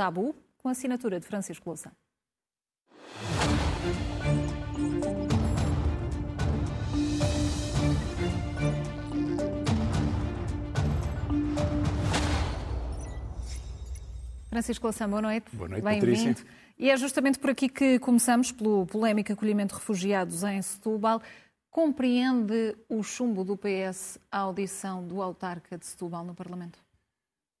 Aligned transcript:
Tabu, 0.00 0.34
com 0.56 0.66
a 0.66 0.70
assinatura 0.70 1.20
de 1.20 1.26
Francisco 1.26 1.68
Louçã. 1.68 1.92
Francisco 14.48 14.86
Louçã, 14.86 15.06
boa 15.06 15.20
noite. 15.20 15.54
Boa 15.54 15.68
noite, 15.68 15.84
Bem-vindo. 15.84 16.40
E 16.78 16.88
é 16.88 16.96
justamente 16.96 17.38
por 17.38 17.50
aqui 17.50 17.68
que 17.68 17.98
começamos, 17.98 18.50
pelo 18.50 18.86
polémico 18.86 19.34
acolhimento 19.34 19.74
de 19.74 19.80
refugiados 19.80 20.42
em 20.44 20.62
Setúbal. 20.62 21.20
Compreende 21.70 22.74
o 22.88 23.02
chumbo 23.02 23.44
do 23.44 23.54
PS 23.54 24.18
à 24.32 24.38
audição 24.38 25.06
do 25.06 25.20
autarca 25.20 25.76
de 25.76 25.84
Setúbal 25.84 26.24
no 26.24 26.34
Parlamento? 26.34 26.78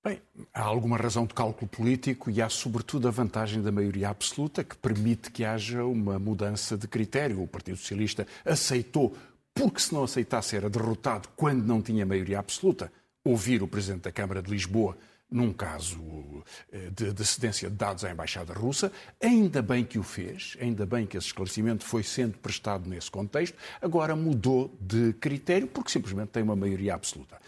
Bem, 0.02 0.18
há 0.54 0.62
alguma 0.62 0.96
razão 0.96 1.26
de 1.26 1.34
cálculo 1.34 1.68
político 1.68 2.30
e 2.30 2.40
há, 2.40 2.48
sobretudo, 2.48 3.06
a 3.06 3.10
vantagem 3.10 3.60
da 3.60 3.70
maioria 3.70 4.08
absoluta 4.08 4.64
que 4.64 4.74
permite 4.74 5.30
que 5.30 5.44
haja 5.44 5.84
uma 5.84 6.18
mudança 6.18 6.74
de 6.74 6.88
critério. 6.88 7.42
O 7.42 7.46
Partido 7.46 7.76
Socialista 7.76 8.26
aceitou, 8.42 9.14
porque 9.52 9.78
se 9.78 9.92
não 9.92 10.02
aceitasse 10.02 10.56
era 10.56 10.70
derrotado 10.70 11.28
quando 11.36 11.66
não 11.66 11.82
tinha 11.82 12.06
maioria 12.06 12.38
absoluta, 12.38 12.90
ouvir 13.22 13.62
o 13.62 13.68
Presidente 13.68 14.04
da 14.04 14.12
Câmara 14.12 14.40
de 14.40 14.50
Lisboa 14.50 14.96
num 15.30 15.52
caso 15.52 16.00
eh, 16.72 16.90
de, 16.90 17.12
de 17.12 17.24
cedência 17.24 17.70
de 17.70 17.76
dados 17.76 18.04
à 18.04 18.10
Embaixada 18.10 18.52
Russa. 18.52 18.90
Ainda 19.20 19.62
bem 19.62 19.84
que 19.84 19.98
o 19.98 20.02
fez, 20.02 20.56
ainda 20.60 20.84
bem 20.84 21.06
que 21.06 21.16
esse 21.16 21.28
esclarecimento 21.28 21.84
foi 21.84 22.02
sendo 22.02 22.36
prestado 22.38 22.88
nesse 22.88 23.10
contexto. 23.10 23.56
Agora 23.80 24.16
mudou 24.16 24.74
de 24.80 25.12
critério 25.14 25.68
porque 25.68 25.90
simplesmente 25.90 26.28
tem 26.28 26.42
uma 26.42 26.56
maioria 26.56 26.94
absoluta. 26.94 27.38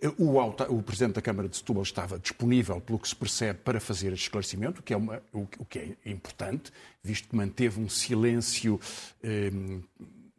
Eh, 0.00 0.12
o, 0.18 0.38
o 0.38 0.82
Presidente 0.82 1.14
da 1.14 1.22
Câmara 1.22 1.48
de 1.48 1.56
Setúbal 1.56 1.82
estava 1.82 2.18
disponível, 2.18 2.80
pelo 2.80 2.98
que 2.98 3.08
se 3.08 3.16
percebe, 3.16 3.58
para 3.64 3.80
fazer 3.80 4.12
esse 4.12 4.22
esclarecimento, 4.22 4.80
o 4.80 4.82
que 4.82 4.92
é, 4.92 4.96
uma, 4.96 5.22
o 5.32 5.46
que 5.64 5.78
é 5.78 6.10
importante, 6.10 6.72
visto 7.02 7.28
que 7.28 7.36
manteve 7.36 7.80
um 7.80 7.88
silêncio. 7.88 8.80
Eh, 9.22 9.50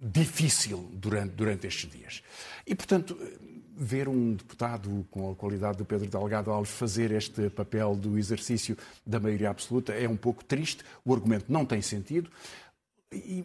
difícil 0.03 0.89
durante, 0.92 1.31
durante 1.31 1.66
estes 1.66 1.89
dias. 1.89 2.22
E, 2.67 2.75
portanto, 2.75 3.17
ver 3.75 4.07
um 4.07 4.33
deputado 4.33 5.05
com 5.09 5.31
a 5.31 5.35
qualidade 5.35 5.77
do 5.77 5.85
Pedro 5.85 6.07
Delgado 6.07 6.52
Alves 6.52 6.71
fazer 6.71 7.11
este 7.11 7.49
papel 7.49 7.95
do 7.95 8.17
exercício 8.17 8.77
da 9.05 9.19
maioria 9.19 9.49
absoluta 9.49 9.93
é 9.93 10.07
um 10.07 10.17
pouco 10.17 10.43
triste. 10.43 10.83
O 11.03 11.13
argumento 11.13 11.45
não 11.49 11.65
tem 11.65 11.81
sentido. 11.81 12.30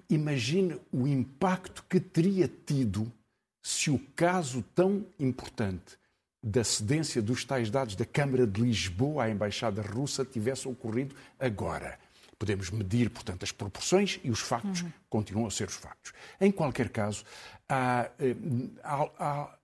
Imagine 0.09 0.81
o 0.93 1.07
impacto 1.07 1.85
que 1.89 2.01
teria 2.01 2.51
tido 2.67 3.11
se 3.63 3.91
o 3.91 3.99
caso 4.15 4.65
tão 4.75 5.05
importante 5.19 5.99
da 6.43 6.63
cedência 6.63 7.21
dos 7.21 7.45
tais 7.45 7.71
dados 7.71 7.97
da 7.97 8.05
Câmara 8.05 8.47
de 8.47 8.61
Lisboa 8.61 9.25
à 9.25 9.31
Embaixada 9.31 9.83
Russa 9.83 10.25
tivesse 10.25 10.69
ocorrido 10.69 11.15
agora. 11.39 11.99
Podemos 12.39 12.71
medir, 12.71 13.11
portanto, 13.11 13.43
as 13.43 13.51
proporções 13.51 14.21
e 14.23 14.31
os 14.31 14.41
factos 14.41 14.83
uhum. 14.83 14.93
continuam 15.11 15.49
a 15.49 15.51
ser 15.51 15.67
os 15.67 15.75
factos. 15.75 16.13
Em 16.41 16.53
qualquer 16.53 16.89
caso, 16.89 17.25
há, 17.69 18.09
eh, 18.19 18.37
há, 18.85 19.11
há 19.19 19.58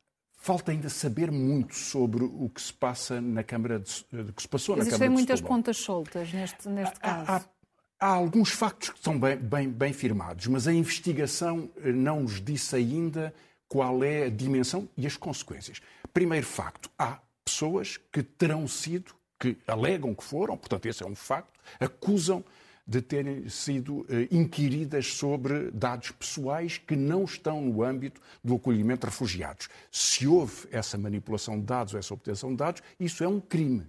Falta 0.45 0.73
ainda 0.73 0.91
saber 0.91 1.31
muito 1.33 1.75
sobre 1.75 2.23
o 2.23 2.51
que 2.51 2.61
se 2.61 2.71
passa 2.71 3.19
na 3.19 3.43
Câmara 3.43 3.79
de, 3.79 4.05
que 4.31 4.43
se 4.43 4.47
passou 4.47 4.77
Existem 4.77 4.93
na 4.93 4.99
Câmara 4.99 5.11
muitas 5.11 5.41
pontas 5.41 5.79
soltas 5.79 6.31
neste, 6.35 6.69
neste 6.69 7.01
caso. 7.01 7.31
Há, 7.31 7.45
há, 7.99 8.09
alguns 8.09 8.51
factos 8.51 8.91
que 8.91 9.01
são 9.03 9.19
bem, 9.19 9.39
bem, 9.39 9.71
bem 9.71 9.95
firmados, 9.95 10.47
mas 10.49 10.69
a 10.69 10.73
investigação 10.75 11.71
eh, 11.83 11.91
não 11.93 12.21
nos 12.21 12.43
disse 12.43 12.77
ainda 12.77 13.35
qual 13.67 14.05
é 14.05 14.25
a 14.27 14.29
dimensão 14.29 14.87
e 14.99 15.07
as 15.07 15.17
consequências. 15.17 15.81
Primeiro 16.13 16.45
facto, 16.45 16.91
há 16.99 17.21
pessoas 17.43 17.97
que 18.13 18.23
terão 18.23 18.69
sido, 18.69 19.15
que 19.41 19.57
alegam 19.67 20.15
que 20.15 20.25
foram, 20.25 20.59
portanto 20.59 20.85
esse 20.85 21.03
é 21.03 21.07
um 21.07 21.15
facto, 21.15 21.59
acusam 21.81 22.45
de 22.87 23.01
terem 23.01 23.49
sido 23.49 24.07
eh, 24.09 24.29
inquiridas 24.31 25.15
sobre 25.15 25.71
dados 25.71 26.11
pessoais 26.11 26.77
que 26.77 26.95
não 26.95 27.25
estão 27.25 27.61
no 27.61 27.83
âmbito 27.83 28.21
do 28.43 28.55
acolhimento 28.55 29.07
de 29.07 29.13
refugiados. 29.13 29.69
Se 29.91 30.27
houve 30.27 30.69
essa 30.71 30.99
manipulação 30.99 31.59
de 31.59 31.65
dados 31.65 31.95
ou 31.95 31.99
essa 31.99 32.13
obtenção 32.13 32.51
de 32.51 32.57
dados, 32.57 32.83
isso 33.01 33.25
é 33.25 33.29
um 33.29 33.41
crime. 33.41 33.87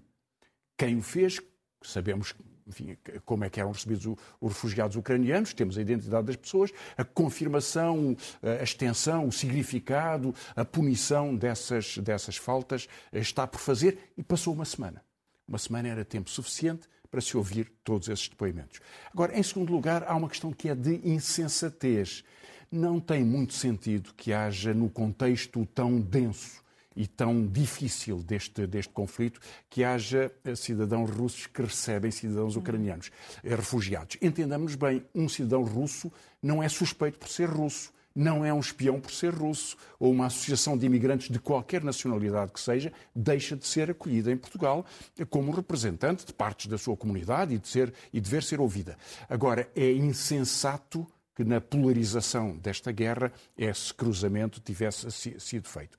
Quem 0.77 0.97
o 0.97 1.01
fez, 1.01 1.41
sabemos 1.81 2.33
enfim, 2.67 2.97
como 3.25 3.43
é 3.43 3.49
que 3.49 3.59
eram 3.59 3.71
recebidos 3.71 4.05
os 4.07 4.53
refugiados 4.53 4.97
ucranianos, 4.97 5.53
temos 5.53 5.77
a 5.77 5.81
identidade 5.81 6.25
das 6.25 6.35
pessoas, 6.35 6.71
a 6.97 7.03
confirmação, 7.03 8.17
a 8.41 8.63
extensão, 8.63 9.27
o 9.27 9.31
significado, 9.31 10.33
a 10.55 10.65
punição 10.65 11.35
dessas, 11.35 11.97
dessas 11.99 12.37
faltas 12.37 12.87
eh, 13.11 13.19
está 13.19 13.45
por 13.45 13.59
fazer 13.59 14.11
e 14.17 14.23
passou 14.23 14.53
uma 14.53 14.65
semana. 14.65 15.03
Uma 15.47 15.59
semana 15.59 15.89
era 15.89 16.03
tempo 16.03 16.29
suficiente 16.29 16.87
para 17.09 17.21
se 17.21 17.37
ouvir 17.37 17.71
todos 17.83 18.09
esses 18.09 18.27
depoimentos. 18.27 18.79
Agora, 19.11 19.37
em 19.37 19.43
segundo 19.43 19.71
lugar, 19.71 20.03
há 20.07 20.15
uma 20.15 20.29
questão 20.29 20.51
que 20.51 20.69
é 20.69 20.75
de 20.75 21.01
insensatez. 21.07 22.23
Não 22.71 22.99
tem 22.99 23.23
muito 23.23 23.53
sentido 23.53 24.13
que 24.15 24.33
haja, 24.33 24.73
no 24.73 24.89
contexto 24.89 25.65
tão 25.67 25.99
denso 25.99 26.63
e 26.95 27.05
tão 27.05 27.45
difícil 27.45 28.23
deste, 28.23 28.65
deste 28.65 28.93
conflito, 28.93 29.39
que 29.69 29.83
haja 29.83 30.31
cidadãos 30.55 31.09
russos 31.09 31.45
que 31.45 31.61
recebem 31.61 32.09
cidadãos 32.09 32.55
ucranianos, 32.55 33.11
eh, 33.43 33.55
refugiados. 33.55 34.17
Entendamos 34.21 34.75
bem, 34.75 35.05
um 35.13 35.27
cidadão 35.27 35.63
russo 35.63 36.11
não 36.41 36.63
é 36.63 36.69
suspeito 36.69 37.19
por 37.19 37.27
ser 37.27 37.49
russo 37.49 37.93
não 38.15 38.45
é 38.45 38.53
um 38.53 38.59
espião 38.59 38.99
por 38.99 39.11
ser 39.11 39.33
russo, 39.33 39.75
ou 39.99 40.11
uma 40.11 40.27
associação 40.27 40.77
de 40.77 40.85
imigrantes 40.85 41.29
de 41.29 41.37
qualquer 41.37 41.83
nacionalidade 41.83 42.53
que 42.53 42.59
seja, 42.59 42.93
deixa 43.13 43.55
de 43.55 43.67
ser 43.67 43.91
acolhida 43.91 44.31
em 44.31 44.37
Portugal 44.37 44.85
como 45.29 45.51
representante 45.51 46.25
de 46.25 46.33
partes 46.33 46.67
da 46.67 46.77
sua 46.77 46.95
comunidade 46.95 47.53
e 47.53 47.57
de 47.57 47.67
ser 47.67 47.93
e 48.13 48.21
dever 48.21 48.43
ser 48.43 48.61
ouvida. 48.61 48.97
Agora, 49.27 49.69
é 49.75 49.91
insensato 49.91 51.05
que 51.35 51.43
na 51.43 51.59
polarização 51.59 52.55
desta 52.55 52.91
guerra 52.93 53.31
esse 53.57 53.93
cruzamento 53.93 54.61
tivesse 54.61 55.11
sido 55.37 55.67
feito. 55.67 55.97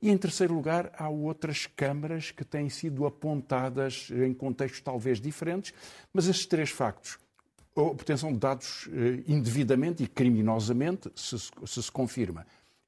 E, 0.00 0.10
em 0.10 0.16
terceiro 0.16 0.54
lugar, 0.54 0.90
há 0.96 1.10
outras 1.10 1.66
câmaras 1.66 2.30
que 2.30 2.44
têm 2.44 2.70
sido 2.70 3.04
apontadas 3.04 4.08
em 4.10 4.32
contextos 4.32 4.80
talvez 4.80 5.20
diferentes, 5.20 5.74
mas 6.12 6.26
esses 6.26 6.46
três 6.46 6.70
factos 6.70 7.18
a 7.76 7.80
obtenção 7.80 8.32
de 8.32 8.38
dados 8.38 8.88
eh, 8.92 9.22
indevidamente 9.26 10.02
e 10.02 10.06
criminosamente, 10.06 11.10
se 11.14 11.38
se, 11.38 11.82
se 11.82 11.92
confirma 11.92 12.46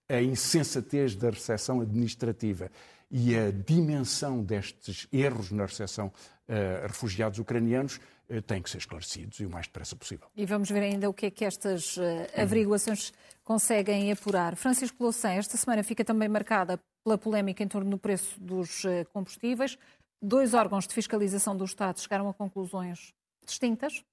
a 0.09 0.21
insensatez 0.21 1.15
da 1.15 1.31
recepção 1.31 1.81
administrativa 1.81 2.71
e 3.11 3.37
a 3.37 3.51
dimensão 3.51 4.43
destes 4.43 5.07
erros 5.13 5.51
na 5.53 5.67
recepção 5.67 6.13
a 6.49 6.87
refugiados 6.89 7.39
ucranianos 7.39 8.01
uh, 8.29 8.43
têm 8.43 8.61
que 8.61 8.69
ser 8.69 8.79
esclarecidos 8.79 9.39
e 9.39 9.47
o 9.47 9.51
mais 9.51 9.67
depressa 9.67 9.95
possível. 9.95 10.27
E 10.37 10.45
vamos 10.45 10.69
ver 10.69 10.83
ainda 10.83 11.09
o 11.09 11.15
que 11.15 11.27
é 11.27 11.31
que 11.31 11.45
estas 11.45 11.97
uh, 11.97 12.01
averiguações 12.37 13.13
conseguem 13.45 14.11
apurar. 14.11 14.57
Francisco 14.57 15.01
Louçã, 15.01 15.31
esta 15.31 15.57
semana 15.57 15.85
fica 15.85 16.05
também 16.05 16.29
marcada 16.29 16.81
pela 17.05 17.17
polémica 17.17 17.63
em 17.63 17.69
torno 17.69 17.89
do 17.89 17.99
preço 17.99 18.39
dos 18.41 18.83
combustíveis. 19.13 19.79
Dois 20.21 20.53
órgãos 20.53 20.87
de 20.87 20.93
fiscalização 20.93 21.57
do 21.57 21.65
Estado 21.65 22.01
chegaram 22.01 22.29
a 22.29 22.35
conclusões 22.35 23.15
distintas. 23.51 24.05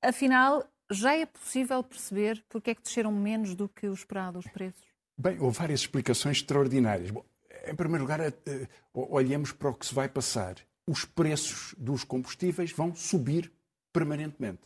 Afinal, 0.00 0.64
já 0.90 1.14
é 1.14 1.26
possível 1.26 1.82
perceber 1.82 2.44
porque 2.48 2.70
é 2.70 2.74
que 2.74 2.82
desceram 2.82 3.12
menos 3.12 3.54
do 3.54 3.68
que 3.68 3.86
o 3.88 3.92
esperado 3.92 4.38
os 4.38 4.46
preços? 4.46 4.84
Bem, 5.18 5.38
houve 5.40 5.58
várias 5.58 5.80
explicações 5.80 6.38
extraordinárias. 6.38 7.10
Bom, 7.10 7.24
em 7.66 7.74
primeiro 7.74 8.04
lugar, 8.04 8.20
eh, 8.20 8.32
olhemos 8.92 9.52
para 9.52 9.70
o 9.70 9.74
que 9.74 9.86
se 9.86 9.94
vai 9.94 10.08
passar. 10.08 10.56
Os 10.86 11.04
preços 11.04 11.74
dos 11.76 12.04
combustíveis 12.04 12.70
vão 12.70 12.94
subir 12.94 13.50
permanentemente. 13.92 14.60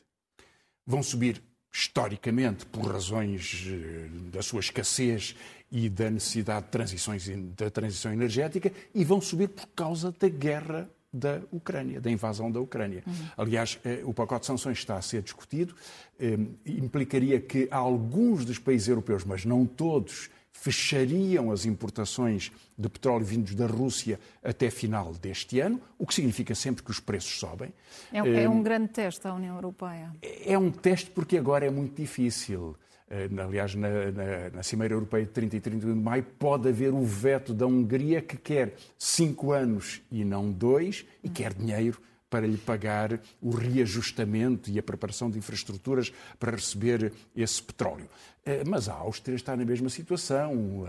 Vão 0.86 1.02
subir 1.02 1.42
historicamente 1.72 2.66
por 2.66 2.92
razões 2.92 3.64
eh, 3.66 4.08
da 4.32 4.42
sua 4.42 4.60
escassez 4.60 5.36
e 5.70 5.88
da 5.88 6.10
necessidade 6.10 6.66
de 6.66 6.72
transições, 6.72 7.28
da 7.56 7.70
transição 7.70 8.12
energética 8.12 8.72
e 8.94 9.04
vão 9.04 9.20
subir 9.20 9.48
por 9.48 9.68
causa 9.68 10.12
da 10.12 10.28
guerra 10.28 10.90
da 11.12 11.40
Ucrânia, 11.50 12.00
da 12.00 12.10
invasão 12.10 12.50
da 12.50 12.60
Ucrânia. 12.60 13.02
Uhum. 13.06 13.14
Aliás, 13.36 13.78
eh, 13.84 14.02
o 14.04 14.14
pacote 14.14 14.42
de 14.42 14.46
sanções 14.46 14.78
está 14.78 14.96
a 14.96 15.02
ser 15.02 15.22
discutido, 15.22 15.74
eh, 16.18 16.38
implicaria 16.64 17.40
que 17.40 17.68
alguns 17.70 18.44
dos 18.44 18.58
países 18.58 18.88
europeus, 18.88 19.24
mas 19.24 19.44
não 19.44 19.66
todos, 19.66 20.30
fechariam 20.52 21.50
as 21.50 21.64
importações 21.64 22.52
de 22.76 22.88
petróleo 22.88 23.24
vindos 23.24 23.54
da 23.54 23.66
Rússia 23.66 24.20
até 24.44 24.68
final 24.68 25.14
deste 25.14 25.58
ano, 25.58 25.80
o 25.98 26.06
que 26.06 26.14
significa 26.14 26.54
sempre 26.54 26.82
que 26.82 26.90
os 26.90 27.00
preços 27.00 27.38
sobem. 27.38 27.72
É, 28.12 28.18
é 28.18 28.48
um 28.48 28.62
grande 28.62 28.88
teste 28.88 29.26
à 29.26 29.32
União 29.32 29.54
Europeia. 29.56 30.12
É 30.20 30.58
um 30.58 30.70
teste 30.70 31.10
porque 31.10 31.38
agora 31.38 31.64
é 31.64 31.70
muito 31.70 32.00
difícil. 32.00 32.76
Eh, 33.10 33.28
aliás, 33.42 33.74
na, 33.74 33.88
na, 33.88 34.50
na, 34.54 34.62
Cimeira 34.62 34.94
Europeia 34.94 35.24
de 35.24 35.32
30 35.32 35.56
e 35.56 35.60
31 35.60 35.94
de 35.94 36.00
maio, 36.00 36.22
pode 36.22 36.68
haver 36.68 36.94
o 36.94 37.02
veto 37.02 37.52
da 37.52 37.66
Hungria 37.66 38.22
que 38.22 38.36
quer 38.36 38.74
cinco 38.96 39.50
anos 39.50 40.00
e 40.12 40.24
não 40.24 40.52
dois 40.52 41.04
e 41.22 41.28
quer 41.28 41.52
dinheiro 41.52 42.00
para 42.30 42.46
lhe 42.46 42.56
pagar 42.56 43.18
o 43.42 43.50
reajustamento 43.50 44.70
e 44.70 44.78
a 44.78 44.82
preparação 44.82 45.28
de 45.28 45.36
infraestruturas 45.36 46.12
para 46.38 46.52
receber 46.52 47.12
esse 47.34 47.60
petróleo. 47.60 48.08
Eh, 48.46 48.62
mas 48.64 48.88
a 48.88 48.94
Áustria 48.94 49.34
está 49.34 49.56
na 49.56 49.64
mesma 49.64 49.88
situação, 49.88 50.86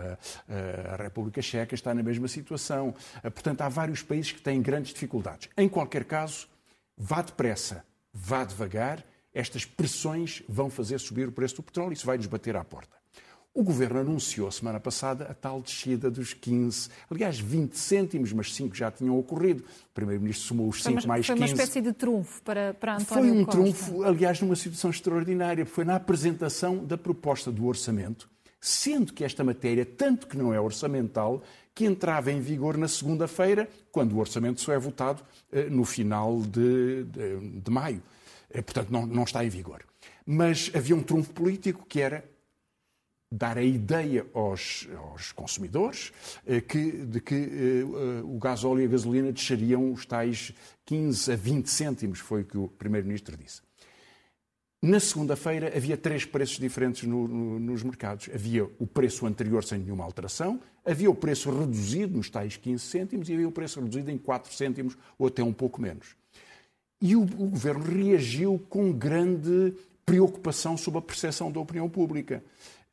a 0.48 0.96
República 1.02 1.42
Checa 1.42 1.74
está 1.74 1.92
na 1.96 2.04
mesma 2.04 2.28
situação. 2.28 2.94
Eh, 3.24 3.32
portanto, 3.32 3.62
há 3.62 3.70
vários 3.70 4.04
países 4.04 4.32
que 4.32 4.42
têm 4.42 4.62
grandes 4.62 4.94
dificuldades. 4.94 5.50
Em 5.58 5.68
qualquer 5.68 6.06
caso, 6.06 6.48
vá 6.96 7.24
depressa, 7.24 7.84
vá 8.14 8.44
devagar, 8.44 9.04
estas 9.34 9.66
pressões 9.66 10.44
vão 10.48 10.70
fazer 10.70 11.00
subir 11.00 11.28
o 11.28 11.32
preço 11.32 11.58
do 11.58 11.64
petróleo 11.64 11.92
e 11.92 11.94
isso 11.94 12.06
vai 12.06 12.18
nos 12.18 12.28
bater 12.28 12.56
à 12.56 12.64
porta. 12.64 13.02
O 13.54 13.64
governo 13.64 14.00
anunciou 14.00 14.50
semana 14.50 14.80
passada 14.80 15.26
a 15.26 15.34
tal 15.34 15.62
descida 15.62 16.10
dos 16.10 16.34
15, 16.34 16.88
aliás, 17.10 17.38
20 17.38 17.74
cêntimos, 17.74 18.32
mas 18.32 18.54
5 18.56 18.74
já 18.74 18.90
tinham 18.90 19.20
ocorrido. 19.20 19.62
O 19.62 19.94
Primeiro-Ministro 19.94 20.48
somou 20.48 20.70
os 20.70 20.82
5 20.82 21.06
mais 21.06 21.28
15. 21.28 21.28
Foi 21.28 21.36
uma 21.36 21.46
espécie 21.46 21.82
de 21.82 21.92
trunfo 21.92 22.42
para, 22.44 22.74
para 22.74 22.96
António 22.96 23.06
Foi 23.06 23.32
um 23.32 23.44
Costa. 23.44 23.62
trunfo, 23.62 24.04
aliás, 24.04 24.40
numa 24.40 24.56
situação 24.56 24.90
extraordinária. 24.90 25.66
Foi 25.66 25.84
na 25.84 25.96
apresentação 25.96 26.86
da 26.86 26.98
proposta 26.98 27.52
do 27.52 27.66
orçamento, 27.66 28.30
sendo 28.62 29.12
que 29.12 29.22
esta 29.22 29.44
matéria, 29.44 29.86
tanto 29.86 30.28
que 30.28 30.38
não 30.38 30.54
é 30.54 30.60
orçamental, 30.60 31.44
que 31.76 31.84
entrava 31.84 32.32
em 32.32 32.40
vigor 32.40 32.78
na 32.78 32.88
segunda-feira, 32.88 33.68
quando 33.92 34.14
o 34.14 34.20
orçamento 34.20 34.62
só 34.62 34.72
é 34.72 34.80
votado 34.80 35.22
eh, 35.52 35.70
no 35.70 35.84
final 35.84 36.42
de, 36.42 37.04
de, 37.04 37.60
de 37.60 37.72
maio. 37.72 38.02
Eh, 38.54 38.62
portanto, 38.62 38.90
não, 38.90 39.06
não 39.06 39.24
está 39.24 39.44
em 39.44 39.50
vigor. 39.50 39.84
Mas 40.26 40.72
havia 40.74 40.96
um 40.96 41.04
trunfo 41.04 41.32
político 41.32 41.86
que 41.88 42.02
era 42.02 42.24
dar 43.32 43.58
a 43.58 43.64
ideia 43.64 44.26
aos, 44.34 44.90
aos 44.98 45.32
consumidores 45.32 46.12
eh, 46.46 46.60
que, 46.60 46.92
de 47.06 47.22
que 47.22 47.36
eh, 47.36 48.22
o 48.24 48.38
gasóleo 48.38 48.82
e 48.82 48.86
a 48.86 48.90
gasolina 48.90 49.32
deixariam 49.32 49.92
os 49.92 50.06
tais 50.06 50.54
15 50.86 51.32
a 51.32 51.36
20 51.36 51.70
cêntimos, 51.70 52.20
foi 52.20 52.42
o 52.42 52.46
que 52.46 52.58
o 52.58 52.68
Primeiro-Ministro 52.68 53.38
disse. 53.38 53.62
Na 54.84 55.00
segunda-feira 55.00 55.72
havia 55.78 55.96
três 55.96 56.26
preços 56.26 56.58
diferentes 56.58 57.04
no, 57.04 57.28
no, 57.28 57.60
nos 57.60 57.84
mercados. 57.84 58.30
Havia 58.34 58.66
o 58.80 58.88
preço 58.88 59.28
anterior 59.28 59.64
sem 59.64 59.78
nenhuma 59.78 60.04
alteração, 60.04 60.60
havia 60.84 61.10
o 61.10 61.14
preço 61.16 61.52
reduzido 61.52 62.18
nos 62.18 62.30
tais 62.32 62.58
15 62.58 62.84
cêntimos 62.84 63.30
e 63.30 63.34
havia 63.34 63.48
o 63.48 63.52
preço 63.52 63.80
reduzido 63.80 64.10
em 64.10 64.18
4 64.18 64.52
cêntimos 64.52 64.98
ou 65.18 65.28
até 65.28 65.44
um 65.44 65.54
pouco 65.54 65.80
menos. 65.80 66.16
E 67.02 67.16
o, 67.16 67.22
o 67.22 67.48
governo 67.48 67.84
reagiu 67.84 68.62
com 68.70 68.92
grande 68.92 69.74
preocupação 70.06 70.78
sobre 70.78 71.00
a 71.00 71.02
percepção 71.02 71.52
da 71.52 71.60
opinião 71.60 71.90
pública. 71.90 72.44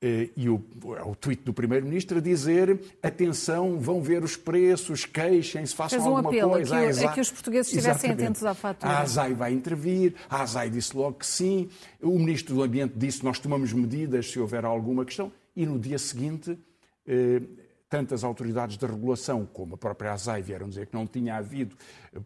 Eh, 0.00 0.30
e 0.36 0.48
o, 0.48 0.62
o 1.06 1.16
tweet 1.16 1.42
do 1.42 1.52
Primeiro-Ministro 1.52 2.18
a 2.18 2.20
dizer 2.20 2.78
atenção, 3.02 3.80
vão 3.80 4.00
ver 4.00 4.22
os 4.22 4.36
preços, 4.36 5.04
queixem-se, 5.04 5.74
façam 5.74 5.98
Fez 5.98 6.06
um 6.06 6.16
alguma 6.16 6.30
apelo 6.30 6.50
coisa. 6.52 6.76
a 6.76 6.78
que, 6.78 6.86
ASAI, 6.86 7.04
a 7.04 7.12
que 7.12 7.20
os 7.20 7.30
portugueses 7.32 7.72
estivessem 7.72 8.10
atentos 8.12 8.44
à 8.44 8.54
fatura. 8.54 8.92
A 8.92 9.00
ASAI 9.00 9.34
vai 9.34 9.52
intervir, 9.52 10.14
a 10.30 10.42
ASAI 10.42 10.70
disse 10.70 10.96
logo 10.96 11.18
que 11.18 11.26
sim, 11.26 11.68
o 12.00 12.16
Ministro 12.16 12.54
do 12.54 12.62
Ambiente 12.62 12.94
disse 12.96 13.24
nós 13.24 13.40
tomamos 13.40 13.72
medidas 13.72 14.30
se 14.30 14.38
houver 14.38 14.64
alguma 14.64 15.04
questão, 15.04 15.32
e 15.56 15.66
no 15.66 15.78
dia 15.80 15.98
seguinte 15.98 16.56
eh, 17.88 17.96
tantas 17.98 18.24
autoridades 18.24 18.76
de 18.76 18.86
regulação 18.86 19.46
como 19.46 19.74
a 19.74 19.78
própria 19.78 20.12
ASAI 20.12 20.42
vieram 20.42 20.68
dizer 20.68 20.86
que 20.86 20.94
não 20.94 21.06
tinha 21.06 21.36
havido 21.36 21.76
eh, 22.12 22.20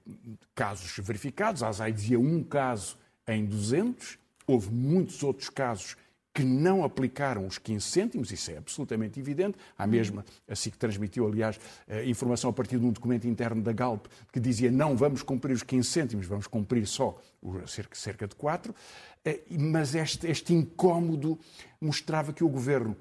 casos 0.54 0.98
verificados, 0.98 1.62
a 1.62 1.68
ASAI 1.68 1.92
dizia 1.92 2.18
um 2.18 2.42
caso 2.42 2.98
em 3.26 3.44
200, 3.44 4.18
houve 4.46 4.70
muitos 4.70 5.22
outros 5.22 5.48
casos 5.48 5.96
que 6.34 6.42
não 6.42 6.82
aplicaram 6.82 7.46
os 7.46 7.58
15 7.58 7.84
cêntimos, 7.84 8.30
isso 8.30 8.50
é 8.50 8.56
absolutamente 8.56 9.20
evidente. 9.20 9.58
Há 9.76 9.86
mesmo, 9.86 10.24
assim 10.48 10.70
que 10.70 10.78
transmitiu, 10.78 11.26
aliás, 11.26 11.60
a 11.86 12.02
informação 12.04 12.48
a 12.48 12.52
partir 12.52 12.78
de 12.78 12.86
um 12.86 12.90
documento 12.90 13.28
interno 13.28 13.60
da 13.60 13.72
Galp, 13.72 14.06
que 14.32 14.40
dizia 14.40 14.70
não 14.70 14.96
vamos 14.96 15.22
cumprir 15.22 15.52
os 15.52 15.62
15 15.62 15.86
cêntimos, 15.86 16.26
vamos 16.26 16.46
cumprir 16.46 16.86
só 16.86 17.20
cerca, 17.94 18.26
de 18.26 18.34
4. 18.34 18.74
Mas 19.50 19.94
este, 19.94 20.26
este 20.26 20.54
incómodo 20.54 21.38
mostrava 21.78 22.32
que 22.32 22.42
o 22.42 22.48
governo 22.48 22.96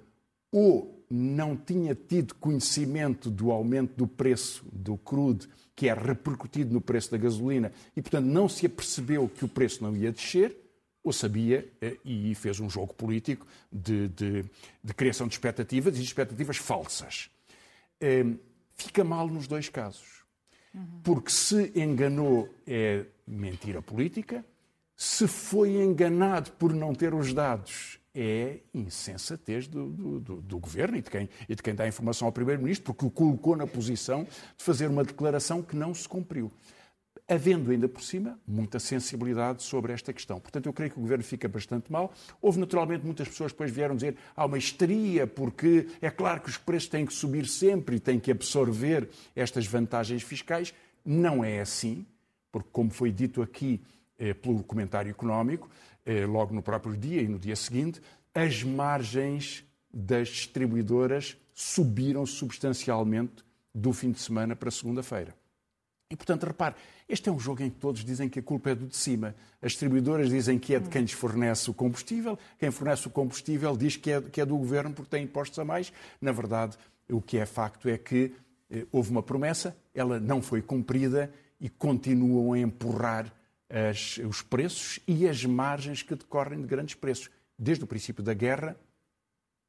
ou 0.51 1.00
não 1.11 1.55
tinha 1.55 1.93
tido 1.93 2.35
conhecimento 2.35 3.29
do 3.29 3.51
aumento 3.51 3.95
do 3.95 4.07
preço 4.07 4.65
do 4.71 4.97
crude, 4.97 5.47
que 5.75 5.89
é 5.89 5.93
repercutido 5.93 6.73
no 6.73 6.81
preço 6.81 7.11
da 7.11 7.17
gasolina, 7.17 7.71
e, 7.95 8.01
portanto, 8.01 8.25
não 8.25 8.47
se 8.47 8.65
apercebeu 8.65 9.27
que 9.27 9.45
o 9.45 9.47
preço 9.47 9.83
não 9.83 9.95
ia 9.95 10.11
descer, 10.11 10.55
ou 11.03 11.11
sabia 11.11 11.67
eh, 11.81 11.97
e 12.05 12.35
fez 12.35 12.59
um 12.59 12.69
jogo 12.69 12.93
político 12.93 13.45
de, 13.71 14.07
de, 14.09 14.45
de 14.83 14.93
criação 14.93 15.27
de 15.27 15.33
expectativas 15.33 15.97
e 15.97 16.03
expectativas 16.03 16.57
falsas. 16.57 17.29
Ehm, 17.99 18.35
fica 18.75 19.03
mal 19.03 19.27
nos 19.27 19.47
dois 19.47 19.67
casos. 19.67 20.21
Porque 21.03 21.31
se 21.31 21.71
enganou 21.75 22.47
é 22.65 23.05
mentira 23.27 23.81
política, 23.81 24.45
se 24.95 25.27
foi 25.27 25.81
enganado 25.81 26.51
por 26.51 26.73
não 26.73 26.93
ter 26.93 27.13
os 27.13 27.33
dados 27.33 27.99
é 28.13 28.59
insensatez 28.73 29.67
do, 29.67 29.89
do, 30.19 30.41
do, 30.41 30.59
governo 30.59 30.97
e 30.97 31.01
de, 31.01 31.09
quem, 31.09 31.29
e 31.47 31.55
de 31.55 31.63
quem 31.63 31.73
dá 31.73 31.87
informação 31.87 32.27
ao 32.27 32.31
Primeiro-Ministro, 32.31 32.93
porque 32.93 33.05
o 33.05 33.09
colocou 33.09 33.55
na 33.55 33.65
posição 33.65 34.23
de 34.23 34.63
fazer 34.63 34.87
uma 34.87 35.03
declaração 35.03 35.61
que 35.61 35.75
não 35.75 35.93
se 35.93 36.07
cumpriu 36.07 36.51
havendo 37.31 37.71
ainda 37.71 37.87
por 37.87 38.03
cima 38.03 38.37
muita 38.45 38.77
sensibilidade 38.77 39.63
sobre 39.63 39.93
esta 39.93 40.11
questão. 40.11 40.37
Portanto, 40.37 40.65
eu 40.65 40.73
creio 40.73 40.91
que 40.91 40.97
o 40.97 41.01
governo 41.01 41.23
fica 41.23 41.47
bastante 41.47 41.89
mal. 41.89 42.13
Houve 42.41 42.59
naturalmente 42.59 43.05
muitas 43.05 43.27
pessoas 43.27 43.53
que 43.53 43.55
depois 43.55 43.71
vieram 43.71 43.95
dizer 43.95 44.17
há 44.35 44.45
uma 44.45 44.57
histeria, 44.57 45.25
porque 45.25 45.87
é 46.01 46.09
claro 46.09 46.41
que 46.41 46.49
os 46.49 46.57
preços 46.57 46.89
têm 46.89 47.05
que 47.05 47.13
subir 47.13 47.47
sempre 47.47 47.95
e 47.95 47.99
têm 48.01 48.19
que 48.19 48.31
absorver 48.31 49.09
estas 49.33 49.65
vantagens 49.65 50.23
fiscais. 50.23 50.73
Não 51.05 51.41
é 51.41 51.61
assim, 51.61 52.05
porque, 52.51 52.67
como 52.69 52.89
foi 52.89 53.11
dito 53.11 53.41
aqui 53.41 53.81
eh, 54.19 54.33
pelo 54.33 54.61
comentário 54.61 55.09
económico, 55.09 55.69
logo 56.25 56.53
no 56.53 56.61
próprio 56.61 56.95
dia 56.95 57.21
e 57.21 57.27
no 57.27 57.39
dia 57.39 57.55
seguinte, 57.55 58.01
as 58.33 58.63
margens 58.63 59.63
das 59.93 60.29
distribuidoras 60.29 61.37
subiram 61.53 62.25
substancialmente 62.25 63.43
do 63.73 63.93
fim 63.93 64.11
de 64.11 64.19
semana 64.19 64.55
para 64.55 64.71
segunda-feira. 64.71 65.35
E, 66.09 66.15
portanto, 66.15 66.43
repare, 66.43 66.75
este 67.07 67.29
é 67.29 67.31
um 67.31 67.39
jogo 67.39 67.63
em 67.63 67.69
que 67.69 67.77
todos 67.77 68.03
dizem 68.03 68.27
que 68.27 68.39
a 68.39 68.43
culpa 68.43 68.71
é 68.71 68.75
do 68.75 68.85
de 68.85 68.97
cima. 68.97 69.33
As 69.61 69.71
distribuidoras 69.71 70.29
dizem 70.29 70.59
que 70.59 70.75
é 70.75 70.79
de 70.79 70.89
quem 70.89 71.01
lhes 71.01 71.13
fornece 71.13 71.69
o 71.69 71.73
combustível, 71.73 72.37
quem 72.59 72.69
fornece 72.69 73.07
o 73.07 73.09
combustível 73.09 73.77
diz 73.77 73.95
que 73.95 74.11
é, 74.11 74.21
que 74.21 74.41
é 74.41 74.45
do 74.45 74.57
governo 74.57 74.93
porque 74.93 75.09
tem 75.09 75.23
impostos 75.23 75.57
a 75.57 75.63
mais. 75.63 75.93
Na 76.19 76.33
verdade, 76.33 76.77
o 77.09 77.21
que 77.21 77.37
é 77.37 77.45
facto 77.45 77.87
é 77.87 77.97
que 77.97 78.33
eh, 78.69 78.85
houve 78.91 79.09
uma 79.09 79.23
promessa, 79.23 79.75
ela 79.95 80.19
não 80.19 80.41
foi 80.41 80.61
cumprida 80.61 81.31
e 81.61 81.69
continuam 81.69 82.53
a 82.53 82.59
empurrar 82.59 83.31
as, 83.71 84.17
os 84.17 84.41
preços 84.41 84.99
e 85.07 85.27
as 85.27 85.45
margens 85.45 86.03
que 86.03 86.15
decorrem 86.15 86.61
de 86.61 86.67
grandes 86.67 86.95
preços. 86.95 87.29
Desde 87.57 87.83
o 87.83 87.87
princípio 87.87 88.23
da 88.23 88.33
guerra, 88.33 88.75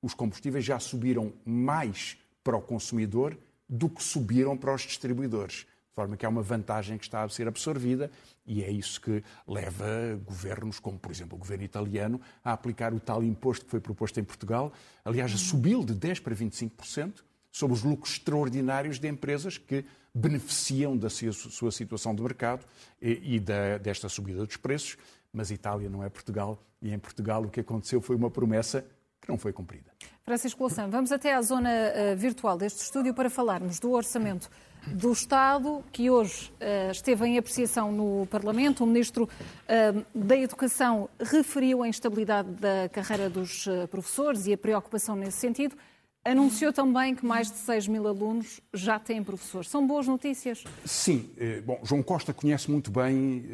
os 0.00 0.14
combustíveis 0.14 0.64
já 0.64 0.78
subiram 0.78 1.32
mais 1.44 2.16
para 2.42 2.56
o 2.56 2.62
consumidor 2.62 3.38
do 3.68 3.88
que 3.88 4.02
subiram 4.02 4.56
para 4.56 4.74
os 4.74 4.82
distribuidores. 4.82 5.66
De 5.92 5.94
forma 5.94 6.16
que 6.16 6.24
há 6.24 6.28
uma 6.28 6.42
vantagem 6.42 6.96
que 6.96 7.04
está 7.04 7.22
a 7.22 7.28
ser 7.28 7.46
absorvida 7.46 8.10
e 8.46 8.64
é 8.64 8.70
isso 8.70 9.00
que 9.00 9.22
leva 9.46 10.18
governos, 10.24 10.80
como 10.80 10.98
por 10.98 11.10
exemplo 11.10 11.36
o 11.36 11.38
governo 11.38 11.64
italiano, 11.64 12.20
a 12.42 12.52
aplicar 12.52 12.92
o 12.92 12.98
tal 12.98 13.22
imposto 13.22 13.64
que 13.64 13.70
foi 13.70 13.80
proposto 13.80 14.18
em 14.18 14.24
Portugal, 14.24 14.72
aliás, 15.04 15.32
a 15.32 15.36
subi-lo 15.36 15.84
de 15.84 15.94
10% 15.94 16.22
para 16.22 16.34
25% 16.34 17.22
sobre 17.50 17.74
os 17.74 17.82
lucros 17.82 18.14
extraordinários 18.14 18.98
de 18.98 19.06
empresas 19.06 19.58
que 19.58 19.84
beneficiam 20.14 20.96
da 20.96 21.08
sua 21.08 21.72
situação 21.72 22.14
de 22.14 22.22
mercado 22.22 22.64
e, 23.00 23.40
desta 23.80 24.08
subida 24.08 24.44
dos 24.44 24.56
preços. 24.56 24.96
Mas 25.32 25.50
Itália 25.50 25.88
não 25.88 26.04
é 26.04 26.10
Portugal 26.10 26.62
e 26.80 26.92
em 26.92 26.98
Portugal 26.98 27.42
o 27.44 27.48
que 27.48 27.60
aconteceu 27.60 28.00
foi 28.00 28.16
uma 28.16 28.30
promessa 28.30 28.84
que 29.22 29.28
não 29.28 29.38
foi 29.38 29.52
cumprida. 29.52 29.90
Francisco 30.24 30.60
Louçã, 30.60 30.88
vamos 30.88 31.12
até 31.12 31.32
à 31.34 31.40
zona 31.40 31.70
uh, 31.70 32.16
virtual 32.16 32.58
deste 32.58 32.82
estúdio 32.82 33.14
para 33.14 33.30
falarmos 33.30 33.78
do 33.78 33.92
orçamento 33.92 34.50
do 34.86 35.12
Estado, 35.12 35.82
que 35.92 36.10
hoje 36.10 36.52
uh, 36.60 36.90
esteve 36.90 37.24
em 37.26 37.38
apreciação 37.38 37.92
no 37.92 38.26
Parlamento. 38.26 38.82
O 38.82 38.86
Ministro 38.86 39.24
uh, 39.24 40.04
da 40.14 40.36
Educação 40.36 41.08
referiu 41.20 41.84
a 41.84 41.88
instabilidade 41.88 42.50
da 42.50 42.88
carreira 42.88 43.30
dos 43.30 43.66
professores 43.90 44.46
e 44.46 44.52
a 44.52 44.58
preocupação 44.58 45.14
nesse 45.14 45.38
sentido. 45.38 45.76
Anunciou 46.24 46.72
também 46.72 47.16
que 47.16 47.26
mais 47.26 47.50
de 47.50 47.56
6 47.58 47.88
mil 47.88 48.06
alunos 48.06 48.60
já 48.72 48.98
têm 48.98 49.24
professores. 49.24 49.68
São 49.68 49.84
boas 49.84 50.06
notícias? 50.06 50.62
Sim. 50.84 51.30
Bom, 51.64 51.80
João 51.82 52.02
Costa 52.02 52.32
conhece 52.32 52.70
muito 52.70 52.92
bem 52.92 53.44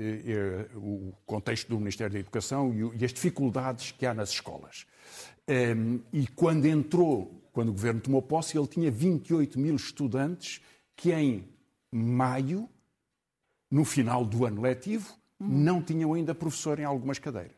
o 0.75 1.13
contexto 1.25 1.69
do 1.69 1.79
Ministério 1.79 2.13
da 2.13 2.19
Educação 2.19 2.75
e 2.95 3.05
as 3.05 3.13
dificuldades 3.13 3.93
que 3.93 4.05
há 4.05 4.13
nas 4.13 4.31
escolas. 4.31 4.85
Ehm, 5.47 6.01
e 6.13 6.27
quando 6.27 6.67
entrou, 6.67 7.43
quando 7.53 7.71
o 7.71 7.73
governo 7.73 8.03
tomou 8.03 8.21
posse, 8.21 8.59
ele 8.59 8.67
tinha 8.67 8.91
28 8.91 9.59
mil 9.59 9.75
estudantes 9.75 10.61
que 10.95 11.11
em 11.11 11.49
maio, 11.91 12.69
no 13.71 13.85
final 13.85 14.27
do 14.27 14.45
ano 14.45 14.61
letivo, 14.61 15.17
não 15.41 15.81
tinham 15.83 16.13
ainda 16.13 16.35
professor 16.35 16.79
em 16.79 16.85
algumas 16.85 17.19
cadeiras. 17.19 17.58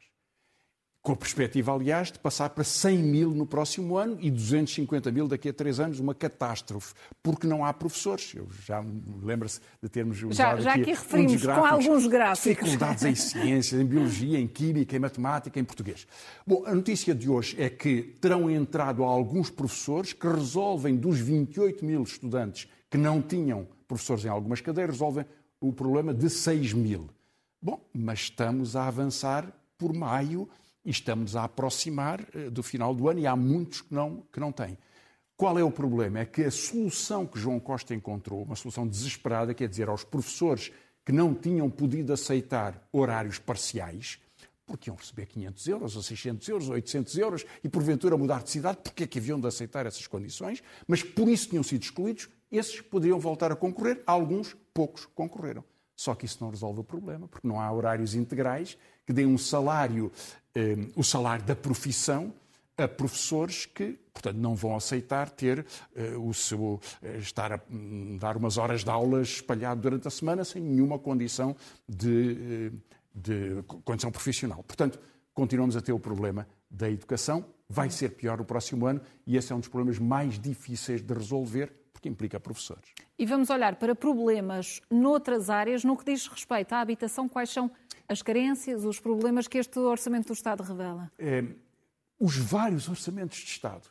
Com 1.02 1.12
a 1.12 1.16
perspectiva, 1.16 1.72
aliás, 1.72 2.12
de 2.12 2.18
passar 2.18 2.50
para 2.50 2.62
100 2.62 2.98
mil 2.98 3.30
no 3.30 3.46
próximo 3.46 3.96
ano 3.96 4.18
e 4.20 4.30
250 4.30 5.10
mil 5.10 5.26
daqui 5.26 5.48
a 5.48 5.52
três 5.52 5.80
anos, 5.80 5.98
uma 5.98 6.14
catástrofe, 6.14 6.92
porque 7.22 7.46
não 7.46 7.64
há 7.64 7.72
professores. 7.72 8.34
Eu 8.34 8.46
já 8.66 8.84
lembro-se 9.22 9.60
de 9.82 9.88
termos 9.88 10.22
usado 10.22 10.58
já, 10.58 10.60
já 10.60 10.70
aqui, 10.72 10.82
aqui 10.82 10.90
referimos 10.90 11.42
gráficos, 11.42 11.68
com 11.68 11.74
alguns 11.74 12.06
gráficos. 12.06 12.64
Dificuldades 12.64 13.04
em 13.04 13.14
ciências, 13.14 13.80
em 13.80 13.84
biologia, 13.86 14.38
em 14.38 14.46
química, 14.46 14.94
em 14.94 14.98
matemática, 14.98 15.58
em 15.58 15.64
português. 15.64 16.06
Bom, 16.46 16.64
a 16.66 16.74
notícia 16.74 17.14
de 17.14 17.30
hoje 17.30 17.56
é 17.58 17.70
que 17.70 18.02
terão 18.20 18.50
entrado 18.50 19.02
alguns 19.02 19.48
professores 19.48 20.12
que 20.12 20.26
resolvem 20.26 20.96
dos 20.96 21.18
28 21.18 21.82
mil 21.82 22.02
estudantes 22.02 22.68
que 22.90 22.98
não 22.98 23.22
tinham 23.22 23.66
professores 23.88 24.26
em 24.26 24.28
algumas 24.28 24.60
cadeiras, 24.60 24.96
resolvem 24.96 25.24
o 25.58 25.72
problema 25.72 26.12
de 26.12 26.28
6 26.28 26.74
mil. 26.74 27.08
Bom, 27.62 27.80
mas 27.94 28.20
estamos 28.20 28.76
a 28.76 28.86
avançar 28.86 29.50
por 29.78 29.94
maio 29.94 30.46
e 30.84 30.90
estamos 30.90 31.36
a 31.36 31.44
aproximar 31.44 32.24
eh, 32.34 32.50
do 32.50 32.62
final 32.62 32.94
do 32.94 33.08
ano 33.08 33.20
e 33.20 33.26
há 33.26 33.36
muitos 33.36 33.80
que 33.80 33.94
não, 33.94 34.22
que 34.32 34.40
não 34.40 34.52
têm. 34.52 34.78
Qual 35.36 35.58
é 35.58 35.64
o 35.64 35.70
problema? 35.70 36.20
É 36.20 36.24
que 36.26 36.44
a 36.44 36.50
solução 36.50 37.26
que 37.26 37.38
João 37.38 37.58
Costa 37.58 37.94
encontrou, 37.94 38.42
uma 38.42 38.56
solução 38.56 38.86
desesperada, 38.86 39.54
quer 39.54 39.68
dizer, 39.68 39.88
aos 39.88 40.04
professores 40.04 40.70
que 41.04 41.12
não 41.12 41.34
tinham 41.34 41.70
podido 41.70 42.12
aceitar 42.12 42.86
horários 42.92 43.38
parciais, 43.38 44.18
porque 44.66 44.88
iam 44.88 44.96
receber 44.96 45.26
500 45.26 45.66
euros, 45.66 45.96
ou 45.96 46.02
600 46.02 46.48
euros, 46.48 46.68
ou 46.68 46.74
800 46.74 47.18
euros, 47.18 47.46
e 47.64 47.68
porventura 47.68 48.16
mudar 48.16 48.42
de 48.42 48.50
cidade, 48.50 48.78
porque 48.84 49.04
é 49.04 49.06
que 49.06 49.18
haviam 49.18 49.40
de 49.40 49.46
aceitar 49.46 49.86
essas 49.86 50.06
condições, 50.06 50.62
mas 50.86 51.02
por 51.02 51.28
isso 51.28 51.48
tinham 51.48 51.62
sido 51.62 51.82
excluídos, 51.82 52.28
esses 52.52 52.80
poderiam 52.80 53.18
voltar 53.18 53.50
a 53.50 53.56
concorrer, 53.56 54.02
alguns, 54.06 54.56
poucos, 54.72 55.06
concorreram. 55.06 55.64
Só 55.96 56.14
que 56.14 56.24
isso 56.24 56.38
não 56.40 56.50
resolve 56.50 56.80
o 56.80 56.84
problema, 56.84 57.26
porque 57.28 57.46
não 57.46 57.60
há 57.60 57.70
horários 57.72 58.14
integrais 58.14 58.78
que 59.06 59.12
deem 59.12 59.26
um 59.26 59.36
salário, 59.36 60.12
eh, 60.54 60.76
o 60.96 61.04
salário 61.04 61.44
da 61.44 61.54
profissão, 61.54 62.32
a 62.76 62.88
professores 62.88 63.66
que, 63.66 63.98
portanto, 64.12 64.36
não 64.36 64.54
vão 64.54 64.74
aceitar 64.74 65.28
ter 65.30 65.60
uh, 65.60 66.28
o 66.28 66.32
seu 66.32 66.60
uh, 66.60 66.80
estar 67.18 67.52
a 67.52 67.60
um, 67.70 68.16
dar 68.16 68.36
umas 68.36 68.56
horas 68.56 68.82
de 68.82 68.90
aulas 68.90 69.28
espalhado 69.28 69.80
durante 69.80 70.08
a 70.08 70.10
semana 70.10 70.44
sem 70.44 70.62
nenhuma 70.62 70.98
condição 70.98 71.54
de, 71.86 72.70
uh, 72.72 72.80
de 73.14 73.62
condição 73.84 74.10
profissional. 74.10 74.62
Portanto, 74.62 74.98
continuamos 75.34 75.76
a 75.76 75.82
ter 75.82 75.92
o 75.92 76.00
problema 76.00 76.48
da 76.70 76.90
educação, 76.90 77.44
vai 77.68 77.90
ser 77.90 78.10
pior 78.10 78.38
no 78.38 78.44
próximo 78.44 78.86
ano 78.86 79.00
e 79.26 79.36
esse 79.36 79.52
é 79.52 79.56
um 79.56 79.60
dos 79.60 79.68
problemas 79.68 79.98
mais 79.98 80.38
difíceis 80.38 81.02
de 81.02 81.12
resolver 81.12 81.72
porque 81.92 82.08
implica 82.08 82.40
professores. 82.40 82.90
E 83.18 83.26
vamos 83.26 83.50
olhar 83.50 83.76
para 83.76 83.94
problemas 83.94 84.80
noutras 84.90 85.50
áreas, 85.50 85.84
no 85.84 85.98
que 85.98 86.04
diz 86.06 86.26
respeito 86.26 86.72
à 86.72 86.80
habitação, 86.80 87.28
quais 87.28 87.50
são 87.50 87.70
as 88.10 88.22
carências, 88.22 88.84
os 88.84 88.98
problemas 88.98 89.46
que 89.46 89.56
este 89.56 89.78
Orçamento 89.78 90.26
do 90.26 90.32
Estado 90.32 90.64
revela? 90.64 91.12
É, 91.16 91.44
os 92.18 92.36
vários 92.36 92.88
orçamentos 92.88 93.38
de 93.38 93.44
Estado. 93.44 93.88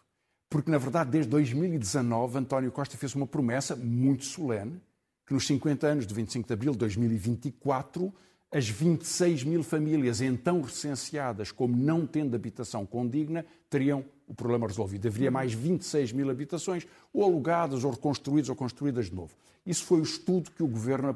Porque, 0.49 0.69
na 0.69 0.77
verdade, 0.77 1.09
desde 1.09 1.31
2019, 1.31 2.39
António 2.39 2.69
Costa 2.69 2.97
fez 2.97 3.15
uma 3.15 3.25
promessa 3.25 3.77
muito 3.77 4.25
solene 4.25 4.81
que 5.25 5.33
nos 5.33 5.47
50 5.47 5.87
anos 5.87 6.05
de 6.05 6.13
25 6.13 6.47
de 6.47 6.53
abril 6.53 6.73
de 6.73 6.79
2024, 6.79 8.13
as 8.51 8.67
26 8.67 9.43
mil 9.43 9.63
famílias 9.63 10.21
então 10.21 10.61
recenseadas 10.61 11.51
como 11.51 11.75
não 11.75 12.05
tendo 12.05 12.35
habitação 12.35 12.85
condigna 12.85 13.45
teriam 13.69 14.03
o 14.27 14.33
problema 14.33 14.67
resolvido. 14.67 15.07
Haveria 15.07 15.31
mais 15.31 15.53
26 15.53 16.11
mil 16.13 16.29
habitações, 16.29 16.85
ou 17.11 17.23
alugadas, 17.23 17.83
ou 17.83 17.91
reconstruídas, 17.91 18.49
ou 18.49 18.55
construídas 18.55 19.07
de 19.07 19.15
novo. 19.15 19.35
Isso 19.65 19.83
foi 19.85 19.99
o 19.99 20.03
estudo 20.03 20.51
que 20.51 20.61
o 20.61 20.67
governo, 20.67 21.15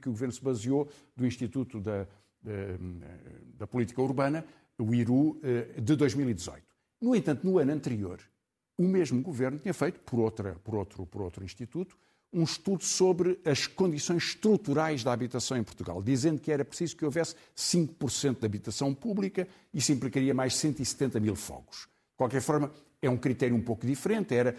que 0.00 0.08
o 0.08 0.12
governo 0.12 0.32
se 0.32 0.42
baseou 0.42 0.88
do 1.16 1.26
Instituto 1.26 1.80
da, 1.80 2.06
da, 2.40 2.52
da 3.58 3.66
Política 3.66 4.00
Urbana, 4.00 4.44
o 4.78 4.94
IRU, 4.94 5.40
eh, 5.42 5.80
de 5.80 5.94
2018. 5.96 6.62
No 7.00 7.14
entanto, 7.14 7.46
no 7.46 7.58
ano 7.58 7.72
anterior, 7.72 8.20
o 8.78 8.84
mesmo 8.84 9.20
governo 9.20 9.58
tinha 9.58 9.74
feito, 9.74 10.00
por, 10.00 10.20
outra, 10.20 10.54
por, 10.64 10.74
outro, 10.74 11.04
por 11.04 11.22
outro 11.22 11.44
instituto, 11.44 11.98
um 12.32 12.44
estudo 12.44 12.84
sobre 12.84 13.40
as 13.44 13.66
condições 13.66 14.24
estruturais 14.24 15.02
da 15.02 15.12
habitação 15.12 15.56
em 15.56 15.64
Portugal, 15.64 16.02
dizendo 16.02 16.40
que 16.40 16.52
era 16.52 16.64
preciso 16.64 16.96
que 16.96 17.04
houvesse 17.04 17.34
5% 17.56 18.38
de 18.38 18.46
habitação 18.46 18.94
pública, 18.94 19.48
isso 19.74 19.92
implicaria 19.92 20.32
mais 20.32 20.54
170 20.56 21.18
mil 21.18 21.34
fogos. 21.34 21.88
De 22.12 22.16
qualquer 22.16 22.40
forma, 22.40 22.72
é 23.02 23.08
um 23.08 23.16
critério 23.16 23.56
um 23.56 23.62
pouco 23.62 23.86
diferente, 23.86 24.34
era 24.34 24.54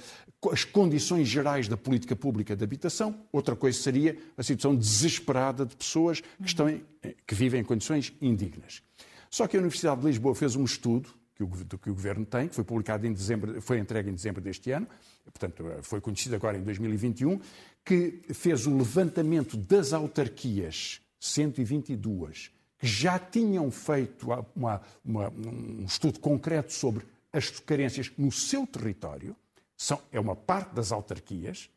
as 0.51 0.65
condições 0.65 1.27
gerais 1.27 1.67
da 1.67 1.77
política 1.77 2.15
pública 2.15 2.55
de 2.55 2.63
habitação, 2.63 3.15
outra 3.31 3.55
coisa 3.55 3.79
seria 3.79 4.17
a 4.35 4.43
situação 4.43 4.75
desesperada 4.75 5.65
de 5.65 5.75
pessoas 5.75 6.21
que, 6.21 6.47
estão 6.47 6.67
em, 6.67 6.83
que 7.25 7.35
vivem 7.35 7.61
em 7.61 7.63
condições 7.63 8.11
indignas. 8.21 8.81
Só 9.29 9.47
que 9.47 9.55
a 9.55 9.59
Universidade 9.59 10.01
de 10.01 10.07
Lisboa 10.07 10.35
fez 10.35 10.55
um 10.55 10.65
estudo 10.65 11.20
que 11.47 11.75
o, 11.75 11.79
que 11.79 11.89
o 11.89 11.93
Governo 11.93 12.25
tem, 12.25 12.47
que 12.47 12.55
foi 12.55 12.63
publicado 12.63 13.05
em 13.05 13.13
dezembro, 13.13 13.61
foi 13.61 13.79
entregue 13.79 14.09
em 14.09 14.13
dezembro 14.13 14.41
deste 14.41 14.71
ano, 14.71 14.87
portanto 15.25 15.63
foi 15.81 16.01
conhecido 16.01 16.35
agora 16.35 16.57
em 16.57 16.63
2021, 16.63 17.39
que 17.85 18.21
fez 18.33 18.65
o 18.65 18.77
levantamento 18.77 19.57
das 19.57 19.93
autarquias, 19.93 21.01
122, 21.19 22.51
que 22.77 22.87
já 22.87 23.19
tinham 23.19 23.69
feito 23.69 24.27
uma, 24.55 24.81
uma, 25.05 25.29
um 25.29 25.85
estudo 25.85 26.19
concreto 26.19 26.73
sobre 26.73 27.05
as 27.31 27.49
carências 27.59 28.11
no 28.17 28.31
seu 28.31 28.65
território, 28.65 29.35
são, 29.77 29.99
é 30.11 30.19
uma 30.19 30.35
parte 30.35 30.73
das 30.75 30.91
autarquias, 30.91 31.69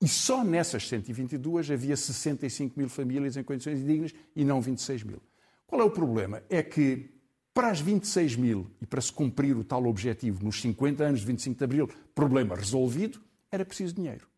e 0.00 0.06
só 0.06 0.44
nessas 0.44 0.86
122 0.88 1.70
havia 1.70 1.96
65 1.96 2.78
mil 2.78 2.88
famílias 2.88 3.36
em 3.36 3.42
condições 3.42 3.80
indignas 3.80 4.14
e 4.34 4.44
não 4.44 4.60
26 4.60 5.02
mil. 5.02 5.20
Qual 5.66 5.80
é 5.80 5.84
o 5.84 5.90
problema? 5.90 6.42
É 6.48 6.62
que 6.62 7.17
para 7.58 7.70
as 7.70 7.80
26 7.80 8.36
mil 8.36 8.70
e 8.80 8.86
para 8.86 9.00
se 9.00 9.12
cumprir 9.12 9.56
o 9.56 9.64
tal 9.64 9.84
objetivo 9.86 10.44
nos 10.44 10.60
50 10.60 11.02
anos 11.02 11.18
de 11.18 11.26
25 11.26 11.58
de 11.58 11.64
Abril, 11.64 11.90
problema 12.14 12.54
resolvido, 12.54 13.20
era 13.50 13.64
preciso 13.64 13.96
dinheiro. 13.96 14.28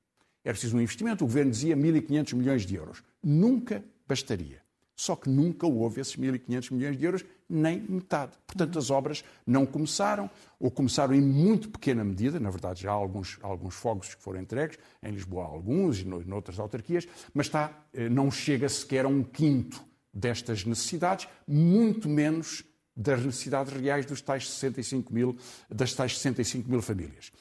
Era 0.43 0.55
preciso 0.55 0.75
um 0.75 0.81
investimento. 0.81 1.23
O 1.23 1.27
governo 1.27 1.51
dizia 1.51 1.77
1.500 1.77 2.35
milhões 2.35 2.65
de 2.65 2.77
euros. 2.77 3.03
Nunca 3.23 3.85
bastaria. 4.09 4.63
Só 4.97 5.15
que 5.17 5.29
nunca 5.29 5.67
houve 5.67 6.01
esses 6.01 6.17
1.500 6.17 6.73
milhões 6.73 6.97
de 6.97 7.05
euros, 7.05 7.23
nem 7.47 7.83
metade. 7.83 8.33
Portanto, 8.47 8.79
as 8.79 8.91
obras 8.91 9.23
não 9.47 9.67
começaram, 9.67 10.31
ou 10.59 10.71
começaram 10.71 11.15
em 11.15 11.21
muito 11.21 11.69
pequena 11.69 12.03
medida. 12.03 12.41
Na 12.41 12.49
verdade, 12.49 12.85
já 12.85 12.91
há 12.91 12.95
alguns, 12.95 13.39
alguns 13.43 13.75
fogos 13.75 14.15
que 14.15 14.23
foram 14.23 14.41
entregues, 14.41 14.79
em 15.03 15.11
Lisboa 15.11 15.45
há 15.45 15.49
alguns 15.49 16.01
e 16.01 16.07
noutras 16.07 16.59
autarquias, 16.59 17.07
mas 17.35 17.49
está, 17.49 17.85
eh, 17.93 18.09
não 18.09 18.31
chega 18.31 18.67
sequer 18.67 19.05
a 19.05 19.09
um 19.09 19.23
quinto 19.23 19.85
destas 20.11 20.65
necessidades, 20.65 21.29
muito 21.47 22.09
menos 22.09 22.65
das 23.01 23.25
necessidades 23.25 23.73
reais 23.73 24.05
dos 24.05 24.21
tais 24.21 24.47
65 24.47 25.13
mil, 25.13 25.37
das 25.71 25.95
tais 25.95 26.19
65 26.19 26.71
mil 26.71 26.83
famílias. 26.83 27.33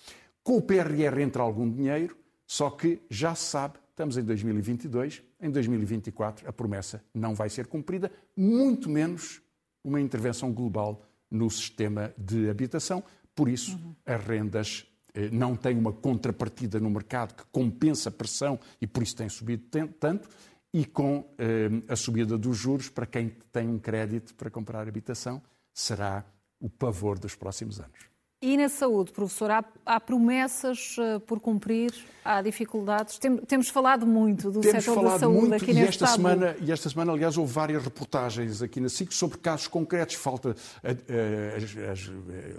Com 0.41 0.55
o 0.57 0.61
PRR 0.61 1.19
entra 1.19 1.43
algum 1.43 1.69
dinheiro, 1.69 2.17
só 2.47 2.69
que 2.69 3.01
já 3.09 3.35
se 3.35 3.43
sabe, 3.43 3.77
estamos 3.89 4.17
em 4.17 4.23
2022, 4.23 5.21
em 5.41 5.51
2024 5.51 6.47
a 6.47 6.53
promessa 6.53 7.03
não 7.13 7.35
vai 7.35 7.49
ser 7.49 7.67
cumprida, 7.67 8.09
muito 8.37 8.89
menos 8.89 9.41
uma 9.83 9.99
intervenção 9.99 10.53
global 10.53 11.03
no 11.29 11.49
sistema 11.49 12.13
de 12.17 12.49
habitação. 12.49 13.03
Por 13.35 13.49
isso, 13.49 13.73
uhum. 13.73 13.95
as 14.05 14.23
rendas 14.23 14.87
eh, 15.13 15.29
não 15.29 15.57
têm 15.57 15.77
uma 15.77 15.91
contrapartida 15.91 16.79
no 16.79 16.89
mercado 16.89 17.35
que 17.35 17.43
compensa 17.51 18.07
a 18.07 18.11
pressão 18.11 18.57
e 18.81 18.87
por 18.87 19.03
isso 19.03 19.15
têm 19.17 19.27
subido 19.27 19.65
tanto 19.99 20.29
e 20.73 20.85
com 20.85 21.33
eh, 21.37 21.69
a 21.87 21.95
subida 21.95 22.37
dos 22.37 22.57
juros 22.57 22.89
para 22.89 23.05
quem 23.05 23.29
tem 23.51 23.67
um 23.67 23.79
crédito 23.79 24.35
para 24.35 24.49
comprar 24.49 24.87
habitação, 24.87 25.41
será 25.73 26.25
o 26.59 26.69
pavor 26.69 27.17
dos 27.17 27.35
próximos 27.35 27.79
anos. 27.79 28.08
E 28.41 28.55
na 28.55 28.69
saúde, 28.69 29.11
professor, 29.11 29.51
há, 29.51 29.65
há 29.85 29.99
promessas 29.99 30.95
uh, 30.97 31.19
por 31.19 31.41
cumprir, 31.41 31.93
há 32.23 32.41
dificuldades. 32.41 33.17
Tem, 33.17 33.35
temos 33.35 33.67
falado 33.67 34.07
muito 34.07 34.49
do 34.49 34.61
temos 34.61 34.85
setor 34.85 35.03
da 35.03 35.19
saúde 35.19 35.49
muito, 35.49 35.55
aqui 35.55 35.71
e 35.71 35.73
neste 35.73 36.05
esta 36.05 36.07
semana 36.07 36.55
E 36.61 36.71
esta 36.71 36.89
semana, 36.89 37.11
aliás, 37.11 37.37
houve 37.37 37.51
várias 37.51 37.83
reportagens 37.83 38.61
aqui 38.61 38.79
na 38.79 38.87
SIC 38.87 39.13
sobre 39.13 39.39
casos 39.39 39.67
concretos. 39.67 40.15
Falta 40.15 40.55
a, 40.81 40.87
a, 40.87 41.57
as, 41.57 41.91
as, 41.91 42.11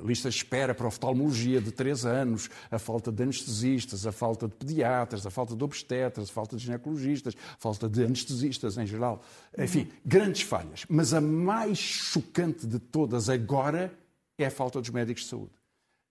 listas 0.05 0.35
de 0.35 0.41
espera 0.41 0.75
para 0.75 0.87
oftalmologia 0.87 1.63
de 1.63 1.73
três 1.73 2.05
anos, 2.05 2.51
a 2.71 2.79
falta 2.79 3.11
de 3.11 3.23
anestesistas, 3.23 4.07
a 4.07 4.13
falta 4.13 4.47
de 4.47 4.55
pediatras, 4.57 5.25
a 5.25 5.31
falta 5.31 5.57
de 5.57 5.65
obstetras, 5.65 6.29
a 6.29 6.33
falta 6.33 6.57
de 6.57 6.63
ginecologistas, 6.63 7.35
a 7.35 7.57
falta 7.59 7.89
de 7.89 8.05
anestesistas 8.05 8.77
em 8.77 8.85
geral. 8.85 9.23
Enfim, 9.57 9.81
uhum. 9.81 9.89
grandes 10.05 10.43
falhas. 10.43 10.85
Mas 10.91 11.15
a 11.15 11.23
mais 11.23 11.79
chocante 11.79 12.67
de 12.67 12.79
todas 12.79 13.31
agora 13.31 13.91
é 14.37 14.45
a 14.45 14.51
falta 14.51 14.79
dos 14.79 14.91
médicos 14.91 15.23
de 15.23 15.31
saúde. 15.31 15.60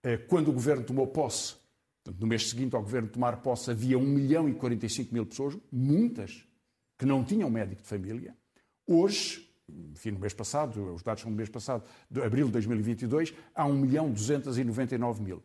Eh, 0.03 0.17
quando 0.17 0.49
o 0.49 0.53
governo 0.53 0.83
tomou 0.83 1.07
posse, 1.07 1.55
no 2.17 2.25
mês 2.25 2.49
seguinte 2.49 2.75
ao 2.75 2.81
governo 2.81 3.09
tomar 3.09 3.37
posse, 3.37 3.71
havia 3.71 3.97
1 3.97 4.01
milhão 4.01 4.47
e 4.47 4.53
45 4.53 5.13
mil 5.13 5.25
pessoas, 5.25 5.57
muitas, 5.71 6.43
que 6.97 7.05
não 7.05 7.23
tinham 7.23 7.49
médico 7.49 7.81
de 7.81 7.87
família. 7.87 8.35
Hoje, 8.87 9.49
enfim, 9.91 10.11
no 10.11 10.19
mês 10.19 10.33
passado, 10.33 10.93
os 10.93 11.03
dados 11.03 11.21
são 11.21 11.31
do 11.31 11.37
mês 11.37 11.49
passado, 11.49 11.83
de 12.09 12.21
abril 12.21 12.47
de 12.47 12.53
2022, 12.53 13.33
há 13.53 13.65
1 13.65 13.73
milhão 13.77 14.11
299 14.11 15.21
mil. 15.21 15.43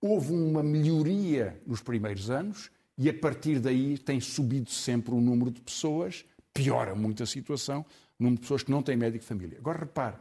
Houve 0.00 0.32
uma 0.32 0.62
melhoria 0.62 1.60
nos 1.66 1.80
primeiros 1.80 2.28
anos 2.28 2.70
e 2.98 3.08
a 3.08 3.14
partir 3.14 3.60
daí 3.60 3.96
tem 3.96 4.20
subido 4.20 4.70
sempre 4.70 5.14
o 5.14 5.20
número 5.20 5.50
de 5.50 5.60
pessoas, 5.60 6.24
piora 6.52 6.94
muito 6.94 7.22
a 7.22 7.26
situação, 7.26 7.86
o 8.18 8.22
número 8.22 8.36
de 8.36 8.42
pessoas 8.42 8.62
que 8.62 8.70
não 8.70 8.82
têm 8.82 8.96
médico 8.96 9.22
de 9.22 9.28
família. 9.28 9.58
Agora 9.58 9.78
repare, 9.78 10.16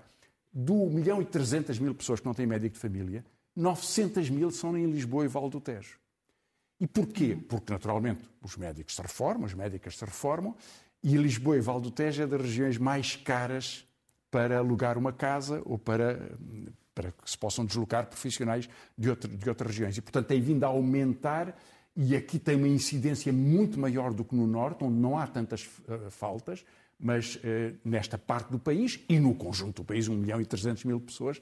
do 0.53 0.73
1 0.83 0.89
milhão 0.91 1.21
e 1.21 1.25
300 1.25 1.79
mil 1.79 1.95
pessoas 1.95 2.19
que 2.19 2.25
não 2.25 2.33
têm 2.33 2.45
médico 2.45 2.75
de 2.75 2.79
família, 2.79 3.25
900 3.55 4.29
mil 4.29 4.51
são 4.51 4.77
em 4.77 4.89
Lisboa 4.89 5.25
e 5.25 5.27
Val 5.27 5.50
do 5.50 5.60
Tejo. 5.60 6.00
E 6.79 6.88
porquê? 6.88 7.38
Porque, 7.48 7.72
naturalmente, 7.72 8.24
os 8.41 8.58
médicos 8.58 8.96
se 8.96 9.01
reformam, 9.01 9.46
as 9.46 9.53
médicas 9.53 9.98
se 9.98 10.05
reformam, 10.05 10.55
e 11.03 11.15
Lisboa 11.15 11.58
e 11.58 11.62
Val 11.62 11.79
do 11.79 11.91
Tejo 11.91 12.24
é 12.24 12.27
das 12.27 12.41
regiões 12.41 12.77
mais 12.77 13.15
caras 13.15 13.86
para 14.29 14.58
alugar 14.58 14.98
uma 14.98 15.12
casa 15.12 15.62
ou 15.65 15.77
para, 15.77 16.31
para 16.96 17.12
que 17.12 17.29
se 17.29 17.38
possam 17.38 17.65
deslocar 17.65 18.08
profissionais 18.08 18.70
de, 18.98 19.10
outro, 19.10 19.29
de 19.29 19.50
outras 19.50 19.72
regiões. 19.72 19.98
E, 19.98 20.01
portanto, 20.01 20.27
tem 20.27 20.41
vindo 20.41 20.63
a 20.63 20.67
aumentar 20.67 21.55
e 21.96 22.15
aqui 22.15 22.39
tem 22.39 22.55
uma 22.55 22.67
incidência 22.67 23.34
muito 23.34 23.79
maior 23.79 24.13
do 24.13 24.24
que 24.24 24.34
no 24.34 24.48
Norte, 24.48 24.84
onde 24.84 24.98
não 24.98 25.17
há 25.17 25.27
tantas 25.27 25.63
uh, 25.65 26.10
faltas, 26.10 26.63
mas 26.98 27.39
eh, 27.43 27.74
nesta 27.84 28.15
parte 28.15 28.51
do 28.51 28.60
país 28.60 29.00
e 29.10 29.20
no 29.20 29.34
conjunto 29.34 29.81
do 29.81 29.86
país, 29.86 30.08
1 30.08 30.15
milhão 30.15 30.39
e 30.39 30.46
300 30.46 30.84
mil 30.84 31.00
pessoas, 31.00 31.41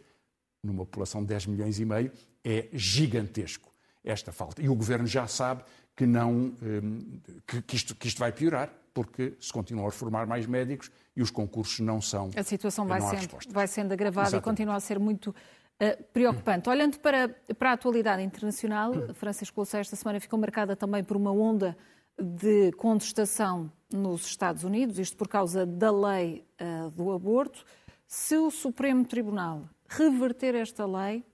numa 0.64 0.86
população 0.86 1.22
de 1.22 1.28
10 1.28 1.48
milhões 1.48 1.80
e 1.80 1.86
meio, 1.86 2.12
é 2.44 2.68
gigantesco 2.74 3.72
esta 4.04 4.32
falta. 4.32 4.62
E 4.62 4.70
o 4.70 4.76
governo 4.76 5.08
já 5.08 5.28
sabe 5.28 5.64
que, 5.96 6.06
não, 6.06 6.54
eh, 6.62 7.62
que, 7.62 7.76
isto, 7.76 7.96
que 7.96 8.08
isto 8.08 8.20
vai 8.20 8.32
piorar, 8.32 8.74
porque 8.94 9.36
se 9.40 9.52
continuam 9.52 9.86
a 9.86 9.90
reformar 9.90 10.26
mais 10.26 10.46
médicos 10.46 10.92
e 11.16 11.22
os 11.22 11.30
concursos 11.30 11.80
não 11.80 12.02
são. 12.02 12.30
A 12.36 12.44
situação 12.44 12.86
vai, 12.86 13.02
sendo, 13.02 13.38
vai 13.50 13.68
sendo 13.68 13.92
agravada 13.92 14.30
Exatamente. 14.30 14.44
e 14.44 14.50
continua 14.50 14.76
a 14.76 14.80
ser 14.80 15.00
muito 15.00 15.28
uh, 15.28 16.04
preocupante. 16.14 16.70
Olhando 16.70 17.00
para, 17.00 17.30
para 17.58 17.72
a 17.72 17.74
atualidade 17.74 18.22
internacional, 18.24 18.94
Francisco 19.16 19.60
Louçã 19.60 19.80
esta 19.80 19.96
semana 19.96 20.20
ficou 20.20 20.40
marcada 20.40 20.76
também 20.76 21.04
por 21.04 21.16
uma 21.18 21.32
onda 21.32 21.78
de 22.18 22.72
contestação 22.74 23.72
nos 23.92 24.26
Estados 24.26 24.64
Unidos, 24.64 25.00
isto 25.00 25.16
por 25.16 25.28
causa 25.28 25.66
da 25.66 25.92
lei 25.92 26.46
uh, 26.62 26.90
do 26.92 27.12
aborto. 27.12 27.66
Se 28.08 28.38
o 28.38 28.50
Supremo 28.50 29.06
Tribunal 29.06 29.64
reverter 29.90 30.56
esta 30.56 30.86
lei, 30.86 31.26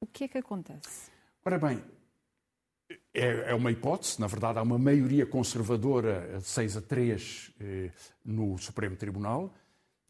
o 0.00 0.06
que 0.06 0.24
é 0.24 0.28
que 0.28 0.38
acontece? 0.38 1.10
Ora 1.44 1.58
bem, 1.58 1.82
é, 3.12 3.50
é 3.50 3.54
uma 3.54 3.70
hipótese, 3.70 4.20
na 4.20 4.26
verdade 4.26 4.58
há 4.58 4.62
uma 4.62 4.78
maioria 4.78 5.26
conservadora 5.26 6.38
de 6.38 6.46
6 6.46 6.76
a 6.78 6.80
3 6.80 7.54
eh, 7.60 7.90
no 8.24 8.56
Supremo 8.58 8.96
Tribunal, 8.96 9.52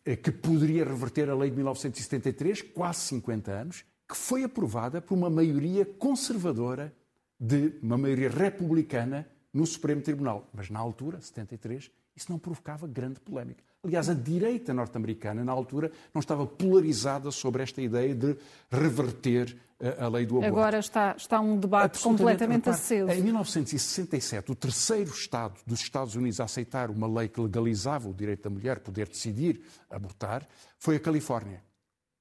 eh, 0.05 0.17
que 0.17 0.31
poderia 0.31 0.85
reverter 0.85 1.29
a 1.29 1.35
lei 1.35 1.51
de 1.51 1.57
1973, 1.57 2.63
quase 2.63 3.01
50 3.01 3.51
anos, 3.51 3.85
que 4.09 4.17
foi 4.17 4.45
aprovada 4.45 5.01
por 5.03 5.15
uma 5.15 5.29
maioria 5.29 5.85
conservadora, 5.85 6.95
de 7.41 7.79
uma 7.83 7.97
maioria 7.97 8.29
republicana 8.29 9.29
no 9.53 9.65
Supremo 9.67 10.03
Tribunal. 10.03 10.49
Mas 10.53 10.71
na 10.71 10.79
altura, 10.79 11.21
73, 11.21 11.91
isso 12.17 12.33
não 12.33 12.39
provocava 12.39 12.87
grande 12.87 13.21
polémica. 13.21 13.63
Aliás, 13.85 14.09
a 14.09 14.15
direita 14.15 14.75
norte-americana, 14.75 15.45
na 15.45 15.53
altura, 15.53 15.93
não 16.13 16.21
estava 16.21 16.45
polarizada 16.45 17.31
sobre 17.31 17.63
esta 17.63 17.81
ideia 17.81 18.13
de 18.13 18.37
reverter 18.71 19.57
a, 19.81 20.07
a 20.07 20.09
lei 20.09 20.27
do 20.27 20.39
aborto. 20.39 20.49
Agora 20.49 20.79
está, 20.81 21.15
está 21.17 21.41
um 21.41 21.57
debate 21.57 22.01
completamente 22.01 22.69
aceso. 22.69 23.11
Em 23.11 23.23
1967, 23.23 24.51
o 24.51 24.55
terceiro 24.57 25.11
Estado 25.11 25.55
dos 25.65 25.81
Estados 25.81 26.17
Unidos 26.17 26.41
a 26.41 26.45
aceitar 26.45 26.91
uma 26.91 27.07
lei 27.07 27.29
que 27.29 27.41
legalizava 27.41 28.09
o 28.09 28.15
direito 28.15 28.43
da 28.43 28.51
mulher 28.51 28.81
poder 28.81 29.09
decidir 29.09 29.63
abortar 29.89 30.47
foi 30.79 30.97
a 30.97 31.01
Califórnia. 31.01 31.63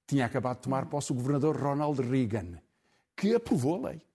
Tinha 0.05 0.25
acabado 0.25 0.57
de 0.57 0.63
tomar 0.63 0.85
posse 0.85 1.11
o 1.11 1.15
governador 1.15 1.57
Ronald 1.59 1.99
Reagan, 2.01 2.59
que 3.15 3.33
aprovou 3.33 3.83
a 3.83 3.89
lei 3.89 4.06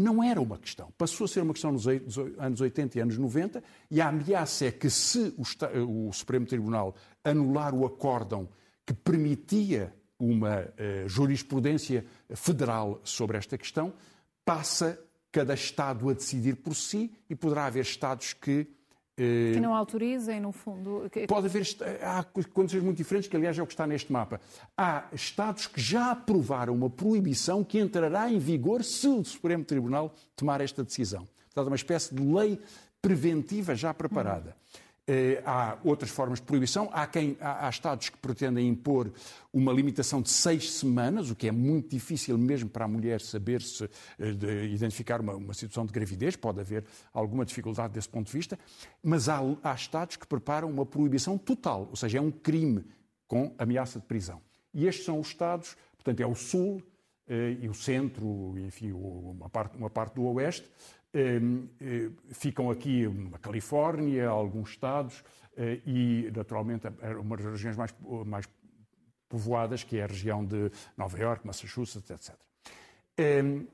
não 0.00 0.22
era 0.22 0.40
uma 0.40 0.58
questão. 0.58 0.92
Passou 0.96 1.26
a 1.26 1.28
ser 1.28 1.42
uma 1.42 1.52
questão 1.52 1.70
nos 1.70 1.86
anos 1.86 2.60
80 2.60 2.98
e 2.98 3.00
anos 3.00 3.18
90, 3.18 3.62
e 3.90 4.00
a 4.00 4.08
ameaça 4.08 4.66
é 4.66 4.72
que 4.72 4.88
se 4.88 5.34
o, 5.36 6.12
Supremo 6.12 6.46
Tribunal 6.46 6.94
anular 7.22 7.74
o 7.74 7.84
acórdão 7.84 8.48
que 8.86 8.94
permitia 8.94 9.94
uma 10.18 10.60
uh, 10.60 11.08
jurisprudência 11.08 12.04
federal 12.34 13.00
sobre 13.04 13.38
esta 13.38 13.56
questão, 13.56 13.92
passa 14.44 14.98
cada 15.30 15.54
Estado 15.54 16.08
a 16.08 16.12
decidir 16.12 16.56
por 16.56 16.74
si 16.74 17.12
e 17.28 17.36
poderá 17.36 17.66
haver 17.66 17.82
Estados 17.82 18.32
que 18.32 18.66
que 19.20 19.58
eh, 19.58 19.60
não 19.60 19.74
autorizem, 19.74 20.40
no 20.40 20.50
fundo. 20.50 21.10
Pode 21.28 21.46
haver. 21.46 21.66
Há 22.02 22.24
condições 22.24 22.82
muito 22.82 22.96
diferentes, 22.96 23.28
que 23.28 23.36
aliás 23.36 23.58
é 23.58 23.62
o 23.62 23.66
que 23.66 23.72
está 23.72 23.86
neste 23.86 24.10
mapa. 24.10 24.40
Há 24.76 25.04
Estados 25.12 25.66
que 25.66 25.80
já 25.80 26.12
aprovaram 26.12 26.74
uma 26.74 26.88
proibição 26.88 27.62
que 27.62 27.78
entrará 27.78 28.30
em 28.30 28.38
vigor 28.38 28.82
se 28.82 29.06
o 29.08 29.24
Supremo 29.24 29.64
Tribunal 29.64 30.14
tomar 30.34 30.60
esta 30.60 30.82
decisão. 30.82 31.28
Portanto, 31.46 31.66
uma 31.66 31.76
espécie 31.76 32.14
de 32.14 32.22
lei 32.22 32.58
preventiva 33.02 33.74
já 33.74 33.92
preparada. 33.92 34.56
Hum. 34.56 34.89
Eh, 35.12 35.42
há 35.44 35.76
outras 35.82 36.08
formas 36.08 36.38
de 36.38 36.46
proibição. 36.46 36.88
Há, 36.92 37.04
quem, 37.04 37.36
há, 37.40 37.68
Estados 37.68 38.10
que 38.10 38.16
pretendem 38.16 38.68
impor 38.68 39.10
uma 39.52 39.72
limitação 39.72 40.22
de 40.22 40.30
seis 40.30 40.70
semanas, 40.70 41.32
o 41.32 41.34
que 41.34 41.48
é 41.48 41.50
muito 41.50 41.88
difícil 41.88 42.38
mesmo 42.38 42.70
para 42.70 42.84
a 42.84 42.88
mulher 42.88 43.20
saber 43.20 43.60
se 43.60 43.90
eh, 44.20 44.66
identificar 44.66 45.20
uma, 45.20 45.34
uma, 45.34 45.52
situação 45.52 45.84
de 45.84 45.92
gravidez. 45.92 46.36
Pode 46.36 46.60
haver 46.60 46.84
alguma 47.12 47.44
dificuldade 47.44 47.92
desse 47.92 48.08
ponto 48.08 48.28
de 48.28 48.32
vista. 48.32 48.56
Mas 49.02 49.28
há, 49.28 49.40
há 49.64 49.74
Estados 49.74 50.14
que 50.14 50.28
preparam 50.28 50.70
uma 50.70 50.86
proibição 50.86 51.36
total, 51.36 51.88
ou 51.90 51.96
seja, 51.96 52.18
é 52.18 52.20
um 52.20 52.30
crime 52.30 52.84
com 53.26 53.52
ameaça 53.58 53.98
de 53.98 54.06
prisão. 54.06 54.40
E 54.72 54.86
estes 54.86 55.04
são 55.04 55.18
os 55.18 55.26
Estados, 55.26 55.76
portanto, 55.96 56.20
é 56.20 56.26
o 56.26 56.36
Sul 56.36 56.80
eh, 57.26 57.56
e 57.60 57.68
o 57.68 57.74
Centro, 57.74 58.54
enfim, 58.58 58.92
uma 58.92 59.48
parte, 59.48 59.76
uma 59.76 59.90
parte 59.90 60.14
do 60.14 60.22
Oeste, 60.22 60.70
ficam 62.30 62.70
aqui 62.70 63.06
a 63.32 63.38
Califórnia, 63.38 64.28
alguns 64.28 64.70
estados 64.70 65.24
eh, 65.56 65.80
e, 65.86 66.30
naturalmente, 66.34 66.86
uma 67.20 67.36
das 67.36 67.46
regiões 67.46 67.76
mais, 67.76 67.94
mais 68.26 68.48
povoadas, 69.28 69.84
que 69.84 69.96
é 69.96 70.04
a 70.04 70.06
região 70.06 70.44
de 70.44 70.70
Nova 70.96 71.18
York, 71.18 71.46
Massachusetts, 71.46 72.10
etc. 72.10 72.34
Ehm, 73.18 73.66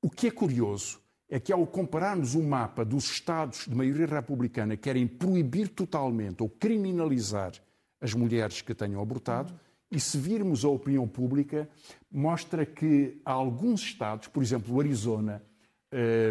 o 0.00 0.08
que 0.08 0.28
é 0.28 0.30
curioso 0.30 1.00
é 1.28 1.40
que, 1.40 1.52
ao 1.52 1.66
compararmos 1.66 2.34
o 2.34 2.42
mapa 2.42 2.84
dos 2.84 3.10
estados 3.10 3.66
de 3.66 3.74
maioria 3.74 4.06
republicana 4.06 4.76
que 4.76 4.82
querem 4.84 5.06
proibir 5.06 5.68
totalmente 5.68 6.42
ou 6.42 6.48
criminalizar 6.48 7.52
as 8.00 8.14
mulheres 8.14 8.62
que 8.62 8.74
tenham 8.74 9.02
abortado, 9.02 9.58
e 9.90 9.98
se 9.98 10.18
virmos 10.18 10.64
a 10.64 10.68
opinião 10.68 11.08
pública, 11.08 11.68
mostra 12.10 12.64
que 12.64 13.20
há 13.24 13.32
alguns 13.32 13.80
estados, 13.82 14.28
por 14.28 14.42
exemplo, 14.42 14.74
o 14.74 14.80
Arizona, 14.80 15.42
eh, 15.42 15.47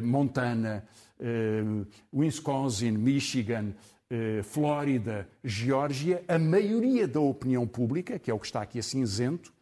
Montana, 0.04 0.84
eh, 1.20 1.64
Wisconsin, 2.14 2.92
Michigan, 2.92 3.74
eh, 4.10 4.42
Flórida, 4.44 5.28
Geórgia, 5.44 6.24
a 6.28 6.38
maioria 6.38 7.08
da 7.08 7.20
opinião 7.20 7.68
pública, 7.68 8.20
que 8.20 8.32
é 8.32 8.34
o 8.34 8.40
que 8.40 8.46
está 8.46 8.62
aqui 8.62 8.80
a 8.80 8.84
cinzento, 8.84 9.54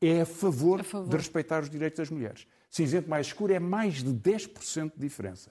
é 0.00 0.20
a 0.20 0.26
favor, 0.26 0.80
a 0.80 0.84
favor. 0.84 1.08
de 1.08 1.16
respeitar 1.16 1.62
os 1.62 1.70
direitos 1.70 1.98
das 1.98 2.10
mulheres. 2.10 2.46
Cinzento 2.70 3.08
mais 3.08 3.28
escuro 3.28 3.52
é 3.52 3.58
mais 3.58 4.02
de 4.02 4.12
10% 4.12 4.92
de 4.94 5.00
diferença. 5.00 5.50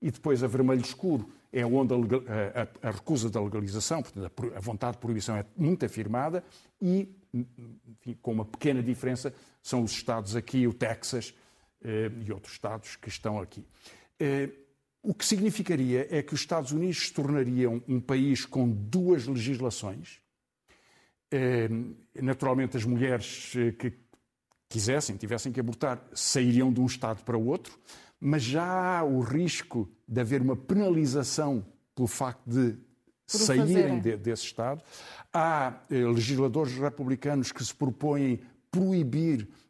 E 0.00 0.10
depois 0.10 0.42
a 0.42 0.46
vermelho 0.46 0.80
escuro 0.80 1.28
é 1.52 1.64
onde 1.66 1.92
a, 1.94 1.98
a, 2.82 2.88
a 2.88 2.90
recusa 2.90 3.28
da 3.28 3.40
legalização, 3.40 4.02
portanto 4.02 4.52
a, 4.56 4.60
vontade 4.60 4.94
de 4.94 4.98
proibição 4.98 5.36
é 5.36 5.44
muito 5.56 5.84
afirmada 5.84 6.42
e, 6.80 7.08
enfim, 7.32 8.16
com 8.22 8.32
uma 8.32 8.44
pequena 8.44 8.82
diferença, 8.82 9.34
são 9.62 9.82
os 9.82 9.92
estados 9.92 10.34
aqui, 10.34 10.66
o 10.66 10.72
Texas, 10.72 11.34
eh, 11.34 11.42
e 12.24 12.32
outros 12.32 12.54
Estados 12.54 12.96
que 12.96 13.08
estão 13.08 13.40
aqui. 13.40 13.64
Eh, 14.18 14.50
o 15.02 15.12
que 15.12 15.26
significaria 15.26 16.06
é 16.10 16.22
que 16.22 16.34
os 16.34 16.40
Estados 16.40 16.70
Unidos 16.72 17.06
se 17.06 17.12
tornariam 17.12 17.82
um 17.88 18.00
país 18.00 18.44
com 18.44 18.68
duas 18.68 19.26
legislações. 19.26 20.20
Eh, 21.30 21.68
naturalmente, 22.20 22.76
as 22.76 22.84
mulheres 22.84 23.52
que 23.78 23.92
quisessem, 24.68 25.16
tivessem 25.16 25.52
que 25.52 25.60
abortar, 25.60 26.02
sairiam 26.14 26.72
de 26.72 26.80
um 26.80 26.86
Estado 26.86 27.24
para 27.24 27.36
o 27.36 27.46
outro, 27.46 27.78
mas 28.20 28.42
já 28.42 28.64
há 28.64 29.04
o 29.04 29.20
risco 29.20 29.90
de 30.06 30.20
haver 30.20 30.40
uma 30.40 30.56
penalização 30.56 31.66
pelo 31.94 32.06
facto 32.06 32.48
de 32.48 32.76
saírem 33.26 34.00
de, 34.00 34.16
desse 34.16 34.44
Estado. 34.44 34.82
Há 35.32 35.82
legisladores 35.90 36.74
republicanos 36.74 37.50
que 37.50 37.64
se 37.64 37.74
propõem 37.74 38.40
proibir 38.70 39.46
eh, 39.46 39.61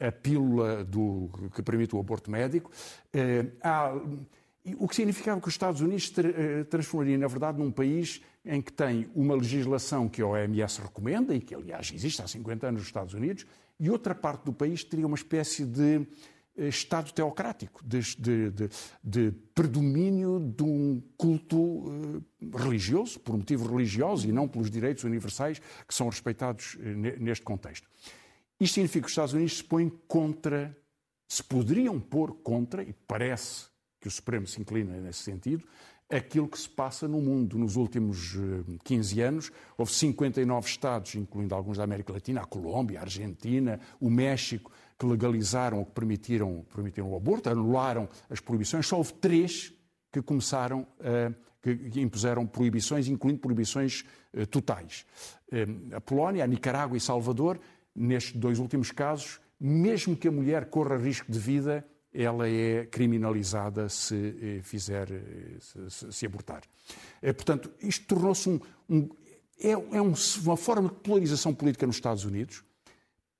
a 0.00 0.12
pílula 0.12 0.84
do, 0.84 1.30
que 1.54 1.62
permite 1.62 1.94
o 1.94 1.98
aborto 1.98 2.30
médico. 2.30 2.70
Eh, 3.12 3.46
há, 3.62 3.92
o 4.78 4.88
que 4.88 4.96
significava 4.96 5.40
que 5.40 5.48
os 5.48 5.54
Estados 5.54 5.80
Unidos 5.80 6.12
eh, 6.18 6.64
transformaria, 6.64 7.16
na 7.16 7.28
verdade, 7.28 7.58
num 7.58 7.70
país 7.70 8.20
em 8.44 8.60
que 8.60 8.72
tem 8.72 9.08
uma 9.14 9.34
legislação 9.34 10.08
que 10.08 10.20
a 10.20 10.26
OMS 10.26 10.80
recomenda, 10.80 11.34
e 11.34 11.40
que, 11.40 11.54
aliás, 11.54 11.92
existe 11.94 12.22
há 12.22 12.26
50 12.26 12.66
anos 12.66 12.80
nos 12.80 12.88
Estados 12.88 13.14
Unidos, 13.14 13.46
e 13.78 13.90
outra 13.90 14.14
parte 14.14 14.44
do 14.44 14.52
país 14.52 14.82
teria 14.84 15.06
uma 15.06 15.16
espécie 15.16 15.64
de 15.64 16.06
Estado 16.56 17.12
teocrático, 17.12 17.84
de, 17.84 18.00
de, 18.16 18.50
de, 18.50 18.70
de 19.04 19.30
predomínio 19.54 20.40
de 20.56 20.62
um 20.62 21.02
culto 21.14 22.22
religioso, 22.54 23.20
por 23.20 23.36
motivos 23.36 23.68
religiosos 23.68 24.24
e 24.24 24.32
não 24.32 24.48
pelos 24.48 24.70
direitos 24.70 25.04
universais 25.04 25.60
que 25.86 25.94
são 25.94 26.08
respeitados 26.08 26.78
neste 27.20 27.44
contexto. 27.44 27.86
Isto 28.58 28.74
significa 28.74 29.02
que 29.02 29.06
os 29.06 29.12
Estados 29.12 29.34
Unidos 29.34 29.58
se 29.58 29.64
põem 29.64 29.90
contra, 30.08 30.76
se 31.28 31.44
poderiam 31.44 32.00
pôr 32.00 32.34
contra, 32.42 32.82
e 32.82 32.92
parece 32.92 33.66
que 34.00 34.08
o 34.08 34.10
Supremo 34.10 34.46
se 34.46 34.60
inclina 34.60 34.96
nesse 34.98 35.20
sentido, 35.20 35.66
aquilo 36.08 36.48
que 36.48 36.58
se 36.58 36.68
passa 36.68 37.08
no 37.08 37.20
mundo. 37.20 37.58
Nos 37.58 37.76
últimos 37.76 38.34
15 38.84 39.20
eh, 39.20 39.24
anos, 39.24 39.52
houve 39.76 39.92
59 39.92 40.68
Estados, 40.68 41.14
incluindo 41.14 41.54
alguns 41.54 41.78
da 41.78 41.84
América 41.84 42.12
Latina, 42.12 42.42
a 42.42 42.46
Colômbia, 42.46 43.00
a 43.00 43.02
Argentina, 43.02 43.80
o 44.00 44.08
México, 44.08 44.70
que 44.98 45.04
legalizaram 45.04 45.78
ou 45.78 45.84
que 45.84 45.92
permitiram, 45.92 46.64
permitiram 46.74 47.10
o 47.10 47.16
aborto, 47.16 47.50
anularam 47.50 48.08
as 48.30 48.40
proibições. 48.40 48.86
Só 48.86 48.96
houve 48.96 49.12
três 49.14 49.72
que 50.12 50.22
começaram 50.22 50.86
a. 51.00 51.32
que 51.60 52.00
impuseram 52.00 52.46
proibições, 52.46 53.08
incluindo 53.08 53.40
proibições 53.40 54.04
eh, 54.32 54.46
totais. 54.46 55.04
Eh, 55.50 55.66
a 55.92 56.00
Polónia, 56.00 56.44
a 56.44 56.46
Nicarágua 56.46 56.96
e 56.96 57.00
Salvador 57.00 57.58
nestes 57.96 58.38
dois 58.38 58.58
últimos 58.58 58.90
casos, 58.90 59.40
mesmo 59.58 60.16
que 60.16 60.28
a 60.28 60.32
mulher 60.32 60.66
corra 60.66 60.96
risco 60.96 61.30
de 61.32 61.38
vida, 61.38 61.86
ela 62.12 62.48
é 62.48 62.86
criminalizada 62.86 63.88
se 63.88 64.36
eh, 64.40 64.60
fizer, 64.62 65.10
eh, 65.10 65.56
se, 65.88 66.12
se 66.12 66.26
abortar. 66.26 66.62
Eh, 67.20 67.32
portanto, 67.32 67.70
isto 67.80 68.06
tornou-se 68.06 68.48
um, 68.48 68.60
um, 68.88 69.08
é, 69.58 69.70
é 69.70 70.02
um, 70.02 70.14
uma 70.44 70.56
forma 70.56 70.88
de 70.88 70.94
polarização 70.96 71.54
política 71.54 71.86
nos 71.86 71.96
Estados 71.96 72.24
Unidos, 72.24 72.64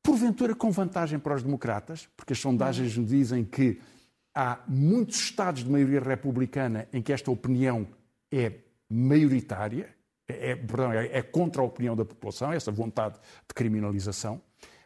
porventura 0.02 0.54
com 0.54 0.70
vantagem 0.70 1.18
para 1.18 1.34
os 1.34 1.42
democratas, 1.42 2.08
porque 2.16 2.32
as 2.32 2.38
sondagens 2.38 2.96
nos 2.96 3.08
dizem 3.08 3.44
que 3.44 3.80
há 4.34 4.60
muitos 4.68 5.16
estados 5.16 5.64
de 5.64 5.70
maioria 5.70 6.00
republicana 6.00 6.86
em 6.92 7.00
que 7.00 7.12
esta 7.12 7.30
opinião 7.30 7.88
é 8.30 8.52
maioritária, 8.88 9.95
é, 10.28 10.50
é 10.50 10.56
perdão, 10.56 10.92
é, 10.92 11.06
é 11.18 11.22
contra 11.22 11.62
a 11.62 11.64
opinião 11.64 11.96
da 11.96 12.04
população, 12.04 12.52
essa 12.52 12.70
vontade 12.70 13.14
de 13.14 13.54
criminalização. 13.54 14.40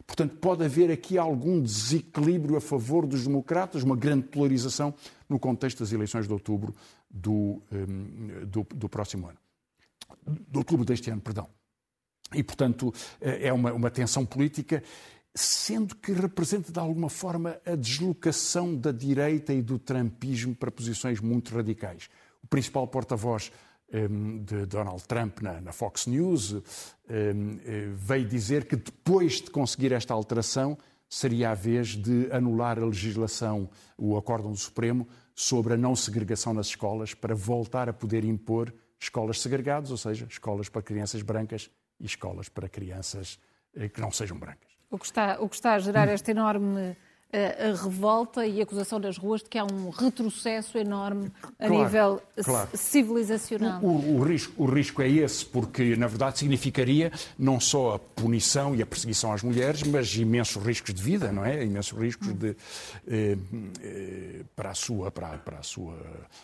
Portanto, 0.07 0.37
pode 0.39 0.65
haver 0.65 0.91
aqui 0.91 1.17
algum 1.17 1.63
desequilíbrio 1.63 2.57
a 2.57 2.61
favor 2.61 3.07
dos 3.07 3.27
democratas, 3.27 3.85
uma 3.85 3.95
grande 3.95 4.27
polarização 4.27 4.93
no 5.29 5.39
contexto 5.39 5.79
das 5.79 5.93
eleições 5.93 6.27
de 6.27 6.33
outubro 6.33 6.75
do, 7.09 7.63
um, 7.71 8.45
do, 8.45 8.67
do 8.75 8.89
próximo 8.89 9.29
ano. 9.29 9.39
De 10.27 10.59
outubro 10.59 10.85
deste 10.85 11.11
ano, 11.11 11.21
perdão. 11.21 11.49
E, 12.35 12.43
portanto, 12.43 12.93
eh, 13.21 13.49
é 13.49 13.53
uma, 13.53 13.73
uma 13.73 13.91
tensão 13.91 14.27
política, 14.27 14.83
sendo 15.33 15.95
que 15.95 16.13
representa 16.13 16.73
de 16.73 16.79
alguma 16.79 17.09
forma 17.09 17.61
a 17.65 17.77
deslocação 17.77 18.75
da 18.77 18.91
direita 18.91 19.53
e 19.53 19.63
do 19.63 19.79
trumpismo 19.79 20.57
para 20.57 20.73
posições 20.73 21.21
muito 21.21 21.55
radicais. 21.55 22.09
O 22.43 22.49
principal 22.49 22.87
porta-voz 22.89 23.53
de 24.43 24.67
Donald 24.67 25.03
Trump 25.05 25.41
na, 25.41 25.73
Fox 25.73 26.07
News 26.07 26.53
um, 26.53 26.63
eh, 27.09 27.89
veio 27.95 28.25
dizer 28.25 28.67
que 28.67 28.77
depois 28.77 29.41
de 29.41 29.51
conseguir 29.51 29.93
esta 29.93 30.15
alteração 30.15 30.79
seria 31.09 31.51
a 31.51 31.55
vez 31.55 31.97
de 31.97 32.31
anular 32.31 32.79
a 32.79 32.85
legislação, 32.85 33.69
o 33.99 34.17
acórdão 34.17 34.53
do 34.53 34.57
Supremo, 34.57 35.09
sobre 35.35 35.75
a 35.75 35.77
não 35.77 35.97
segregação 35.97 36.55
nas 36.55 36.69
escolas 36.69 37.15
para 37.15 37.35
voltar 37.35 37.89
a 37.89 37.93
poder 37.93 38.25
impor 38.25 38.73
escolas 38.99 39.41
segregadas, 39.41 39.91
ou 39.91 39.97
seja, 39.97 40.27
escolas 40.31 40.69
para 40.69 40.83
crianças 40.83 41.23
brancas 41.23 41.69
e 41.99 42.07
escolas 42.07 42.49
para 42.49 42.69
crianças 42.69 43.41
eh, 43.75 43.89
que 43.89 44.01
não 44.01 44.13
sejam 44.13 44.39
brancas. 44.39 44.71
O 44.89 44.99
que 44.99 45.07
está, 45.07 45.41
o 45.41 45.49
que 45.49 45.57
está 45.57 45.75
a 45.75 45.79
gerar 45.81 46.09
esta 46.09 46.31
enorme 46.31 46.97
a 47.33 47.83
revolta 47.83 48.45
e 48.45 48.61
a 48.61 48.65
acusação 48.65 49.01
das 49.01 49.17
ruas 49.17 49.41
de 49.43 49.49
que 49.49 49.57
há 49.57 49.65
um 49.65 49.91
retrocesso 49.91 50.77
enorme 50.77 51.31
a 51.59 51.67
claro, 51.69 51.85
nível 51.85 52.23
claro. 52.43 52.69
civilizacional. 52.75 53.81
O, 53.83 54.17
o, 54.17 54.23
risco, 54.23 54.53
o 54.63 54.67
risco 54.67 55.01
é 55.01 55.09
esse, 55.09 55.45
porque 55.47 55.95
na 55.95 56.09
verdade 56.09 56.39
significaria 56.39 57.13
não 57.39 57.61
só 57.61 57.95
a 57.95 57.99
punição 57.99 58.75
e 58.75 58.83
a 58.83 58.87
perseguição 58.87 59.33
às 59.33 59.43
mulheres, 59.43 59.83
mas 59.85 60.15
imensos 60.17 60.63
riscos 60.63 60.93
de 60.93 61.03
vida, 61.03 61.31
não 61.31 61.45
é? 61.45 61.65
Imensos 61.65 61.97
riscos 61.97 62.33
de, 62.35 62.57
eh, 63.07 63.37
eh, 63.81 64.41
para, 64.57 64.71
a 64.71 64.75
sua, 64.75 65.11
para, 65.11 65.39
para, 65.39 65.59
a 65.59 65.63
sua, 65.63 65.95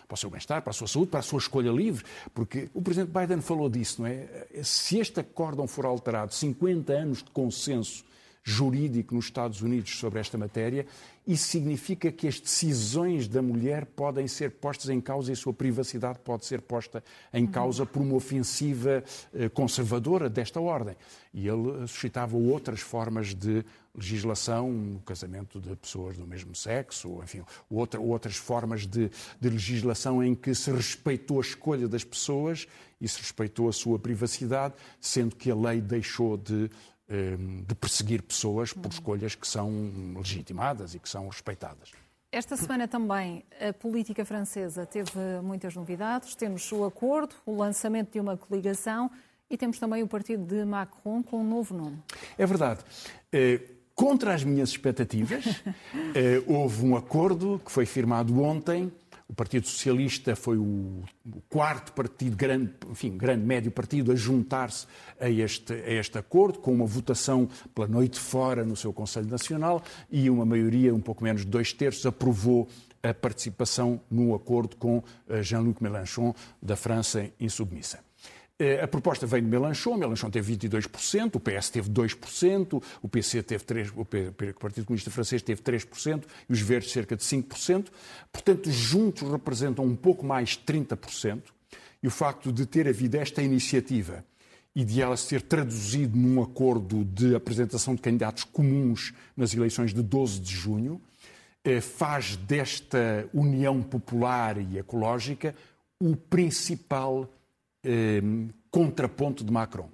para 0.06 0.14
o 0.14 0.16
seu 0.16 0.30
bem-estar, 0.30 0.62
para 0.62 0.70
a 0.70 0.74
sua 0.74 0.86
saúde, 0.86 1.10
para 1.10 1.20
a 1.20 1.22
sua 1.22 1.38
escolha 1.38 1.70
livre, 1.70 2.04
porque 2.32 2.68
o 2.72 2.80
Presidente 2.80 3.10
Biden 3.12 3.40
falou 3.40 3.68
disso, 3.68 4.02
não 4.02 4.08
é? 4.08 4.46
Se 4.62 4.98
este 4.98 5.18
acórdão 5.18 5.66
for 5.66 5.84
alterado, 5.84 6.32
50 6.32 6.92
anos 6.92 7.18
de 7.24 7.30
consenso 7.30 8.04
jurídico 8.48 9.12
nos 9.12 9.24
Estados 9.24 9.60
Unidos 9.60 9.98
sobre 9.98 10.20
esta 10.20 10.38
matéria. 10.38 10.86
Isso 11.26 11.48
significa 11.48 12.12
que 12.12 12.28
as 12.28 12.38
decisões 12.38 13.26
da 13.26 13.42
mulher 13.42 13.84
podem 13.84 14.28
ser 14.28 14.52
postas 14.52 14.88
em 14.88 15.00
causa 15.00 15.30
e 15.30 15.32
a 15.32 15.36
sua 15.36 15.52
privacidade 15.52 16.20
pode 16.20 16.46
ser 16.46 16.60
posta 16.60 17.02
em 17.34 17.44
causa 17.44 17.84
por 17.84 18.00
uma 18.00 18.14
ofensiva 18.14 19.02
eh, 19.34 19.48
conservadora 19.48 20.30
desta 20.30 20.60
ordem. 20.60 20.94
E 21.34 21.48
ele 21.48 21.88
suscitava 21.88 22.36
outras 22.36 22.80
formas 22.80 23.34
de 23.34 23.64
legislação 23.92 24.70
no 24.70 25.00
casamento 25.00 25.60
de 25.60 25.74
pessoas 25.74 26.16
do 26.16 26.24
mesmo 26.24 26.54
sexo, 26.54 27.20
enfim, 27.24 27.42
outra, 27.68 28.00
outras 28.00 28.36
formas 28.36 28.86
de, 28.86 29.10
de 29.40 29.48
legislação 29.48 30.22
em 30.22 30.36
que 30.36 30.54
se 30.54 30.70
respeitou 30.70 31.38
a 31.38 31.40
escolha 31.40 31.88
das 31.88 32.04
pessoas 32.04 32.68
e 33.00 33.08
se 33.08 33.18
respeitou 33.18 33.68
a 33.68 33.72
sua 33.72 33.98
privacidade, 33.98 34.74
sendo 35.00 35.34
que 35.34 35.50
a 35.50 35.54
lei 35.54 35.80
deixou 35.80 36.36
de 36.36 36.70
de 37.08 37.74
perseguir 37.76 38.20
pessoas 38.22 38.72
por 38.72 38.90
escolhas 38.90 39.34
que 39.34 39.46
são 39.46 39.70
legitimadas 40.16 40.94
e 40.94 40.98
que 40.98 41.08
são 41.08 41.28
respeitadas. 41.28 41.92
Esta 42.32 42.56
semana 42.56 42.88
também 42.88 43.44
a 43.60 43.72
política 43.72 44.24
francesa 44.24 44.84
teve 44.84 45.18
muitas 45.42 45.74
novidades. 45.74 46.34
Temos 46.34 46.70
o 46.72 46.84
acordo, 46.84 47.34
o 47.46 47.56
lançamento 47.56 48.12
de 48.12 48.20
uma 48.20 48.36
coligação 48.36 49.10
e 49.48 49.56
temos 49.56 49.78
também 49.78 50.02
o 50.02 50.08
partido 50.08 50.44
de 50.44 50.64
Macron 50.64 51.22
com 51.22 51.40
um 51.40 51.48
novo 51.48 51.74
nome. 51.74 51.98
É 52.36 52.44
verdade. 52.44 52.80
Eh, 53.32 53.60
contra 53.94 54.34
as 54.34 54.44
minhas 54.44 54.70
expectativas, 54.70 55.44
eh, 56.14 56.42
houve 56.46 56.84
um 56.84 56.96
acordo 56.96 57.60
que 57.64 57.70
foi 57.70 57.86
firmado 57.86 58.42
ontem 58.42 58.92
o 59.28 59.34
Partido 59.34 59.66
Socialista 59.66 60.36
foi 60.36 60.56
o, 60.56 61.02
quarto 61.48 61.92
partido, 61.92 62.36
grande, 62.36 62.72
enfim, 62.88 63.16
grande 63.16 63.44
médio 63.44 63.70
partido, 63.72 64.12
a 64.12 64.14
juntar-se 64.14 64.86
a 65.20 65.28
este, 65.28 65.72
a 65.72 65.92
este 65.94 66.16
acordo, 66.16 66.60
com 66.60 66.72
uma 66.72 66.86
votação 66.86 67.48
pela 67.74 67.88
noite 67.88 68.20
fora 68.20 68.64
no 68.64 68.76
seu 68.76 68.92
Conselho 68.92 69.28
Nacional 69.28 69.82
e 70.10 70.30
uma 70.30 70.46
maioria, 70.46 70.94
um 70.94 71.00
pouco 71.00 71.24
menos 71.24 71.42
de 71.42 71.48
dois 71.48 71.72
terços, 71.72 72.06
aprovou 72.06 72.68
a 73.02 73.12
participação 73.12 74.00
no 74.10 74.34
acordo 74.34 74.76
com 74.76 75.02
eh, 75.28 75.42
Jean-Luc 75.42 75.82
Mélenchon, 75.82 76.34
da 76.62 76.76
França 76.76 77.28
Insubmissa. 77.38 78.00
Eh, 78.58 78.80
a 78.82 78.88
proposta 78.88 79.26
veio 79.26 79.42
de 79.42 79.50
Melanchon, 79.50 79.98
Melanchon 79.98 80.30
teve 80.30 80.56
22%, 80.56 81.34
o 81.34 81.40
PS 81.40 81.68
teve 81.68 81.90
2%, 81.90 82.82
o 83.02 83.08
PC 83.08 83.42
teve 83.42 83.64
3%, 83.64 83.92
o 83.98 84.54
Partido 84.54 84.86
Comunista 84.86 85.10
Francês 85.10 85.42
teve 85.42 85.60
3% 85.60 86.24
e 86.48 86.52
os 86.52 86.60
Verdes 86.60 86.90
cerca 86.90 87.14
de 87.14 87.22
5%. 87.22 87.88
Portanto, 88.32 88.70
juntos 88.70 89.30
representam 89.30 89.84
um 89.84 89.94
pouco 89.94 90.24
mais 90.24 90.50
de 90.50 90.60
30%. 90.60 91.42
E 92.02 92.06
o 92.06 92.10
facto 92.10 92.50
de 92.50 92.64
ter 92.64 92.88
havido 92.88 93.16
esta 93.18 93.42
iniciativa 93.42 94.24
e 94.74 94.84
de 94.84 95.02
ela 95.02 95.16
ser 95.16 95.42
traduzido 95.42 96.16
num 96.16 96.42
acordo 96.42 97.04
de 97.04 97.34
apresentação 97.34 97.94
de 97.94 98.00
candidatos 98.00 98.44
comuns 98.44 99.12
nas 99.36 99.52
eleições 99.52 99.92
de 99.92 100.02
12 100.02 100.40
de 100.40 100.54
junho, 100.54 101.00
eh, 101.64 101.80
faz 101.80 102.36
desta 102.36 103.28
união 103.34 103.82
popular 103.82 104.56
e 104.58 104.78
ecológica 104.78 105.54
o 105.98 106.14
principal 106.14 107.30
eh, 107.86 108.20
contraponto 108.70 109.44
de 109.44 109.52
Macron. 109.52 109.88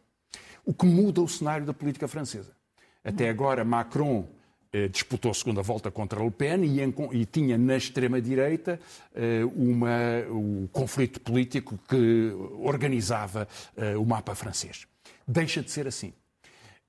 O 0.65 0.73
que 0.73 0.87
muda 0.87 1.21
o 1.21 1.29
cenário 1.29 1.67
da 1.67 1.75
política 1.75 2.09
francesa. 2.09 2.57
Até 3.05 3.29
agora, 3.29 3.65
Macron 3.65 4.27
eh, 4.73 4.89
disputou 4.89 5.31
a 5.31 5.35
segunda 5.35 5.61
volta 5.61 5.91
contra 5.91 6.23
Le 6.25 6.31
Pen 6.31 6.65
e, 6.65 6.81
em, 6.81 6.95
e 7.13 7.27
tinha 7.27 7.59
na 7.59 7.77
extrema-direita 7.77 8.81
eh, 9.15 9.43
o 9.45 10.67
conflito 10.73 11.21
político 11.21 11.79
que 11.87 12.33
organizava 12.59 13.47
eh, 13.77 13.97
o 13.97 14.07
mapa 14.07 14.35
francês. 14.35 14.87
Deixa 15.29 15.63
de 15.63 15.71
ser 15.71 15.87
assim. 15.87 16.15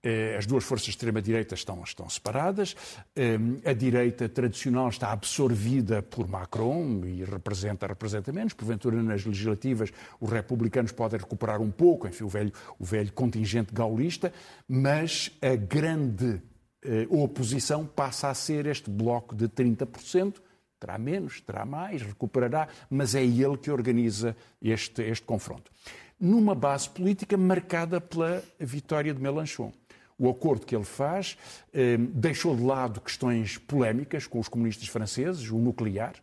Eh, 0.03 0.35
as 0.37 0.45
duas 0.45 0.65
forças 0.65 0.85
de 0.85 0.89
extrema-direita 0.91 1.55
estão, 1.55 1.81
estão 1.81 2.09
separadas. 2.09 2.75
Eh, 3.15 3.37
a 3.63 3.71
direita 3.71 4.27
tradicional 4.27 4.89
está 4.89 5.13
absorvida 5.13 6.01
por 6.01 6.27
Macron 6.27 7.05
e 7.05 7.23
representa, 7.23 7.87
representa 7.87 8.33
menos. 8.33 8.51
Porventura, 8.51 9.01
nas 9.01 9.25
legislativas, 9.25 9.91
os 10.19 10.29
republicanos 10.29 10.91
podem 10.91 11.17
recuperar 11.17 11.61
um 11.61 11.71
pouco, 11.71 12.05
enfim, 12.05 12.25
o 12.25 12.27
velho, 12.27 12.51
o 12.77 12.83
velho 12.83 13.13
contingente 13.13 13.73
gaulista, 13.73 14.33
mas 14.67 15.31
a 15.41 15.55
grande 15.55 16.41
eh, 16.83 17.07
oposição 17.09 17.85
passa 17.85 18.29
a 18.29 18.33
ser 18.33 18.65
este 18.65 18.89
bloco 18.89 19.33
de 19.33 19.47
30%. 19.47 20.35
Terá 20.81 20.97
menos, 20.97 21.39
terá 21.39 21.63
mais, 21.65 22.01
recuperará, 22.01 22.67
mas 22.89 23.15
é 23.15 23.23
ele 23.23 23.57
que 23.57 23.71
organiza 23.71 24.35
este, 24.61 25.01
este 25.01 25.25
confronto. 25.25 25.71
Numa 26.19 26.53
base 26.53 26.89
política 26.89 27.37
marcada 27.37 28.01
pela 28.01 28.43
vitória 28.59 29.13
de 29.13 29.21
Mélenchon 29.21 29.71
o 30.17 30.29
acordo 30.29 30.65
que 30.65 30.75
ele 30.75 30.85
faz 30.85 31.37
eh, 31.73 31.97
deixou 31.97 32.55
de 32.55 32.63
lado 32.63 33.01
questões 33.01 33.57
polémicas 33.57 34.27
com 34.27 34.39
os 34.39 34.47
comunistas 34.47 34.87
franceses, 34.87 35.49
o 35.49 35.57
nuclear, 35.57 36.13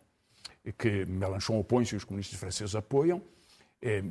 que 0.77 1.05
Mélenchon 1.05 1.59
opõe-se 1.59 1.95
e 1.95 1.97
os 1.97 2.03
comunistas 2.03 2.39
franceses 2.39 2.75
apoiam, 2.75 3.21
eh, 3.81 4.03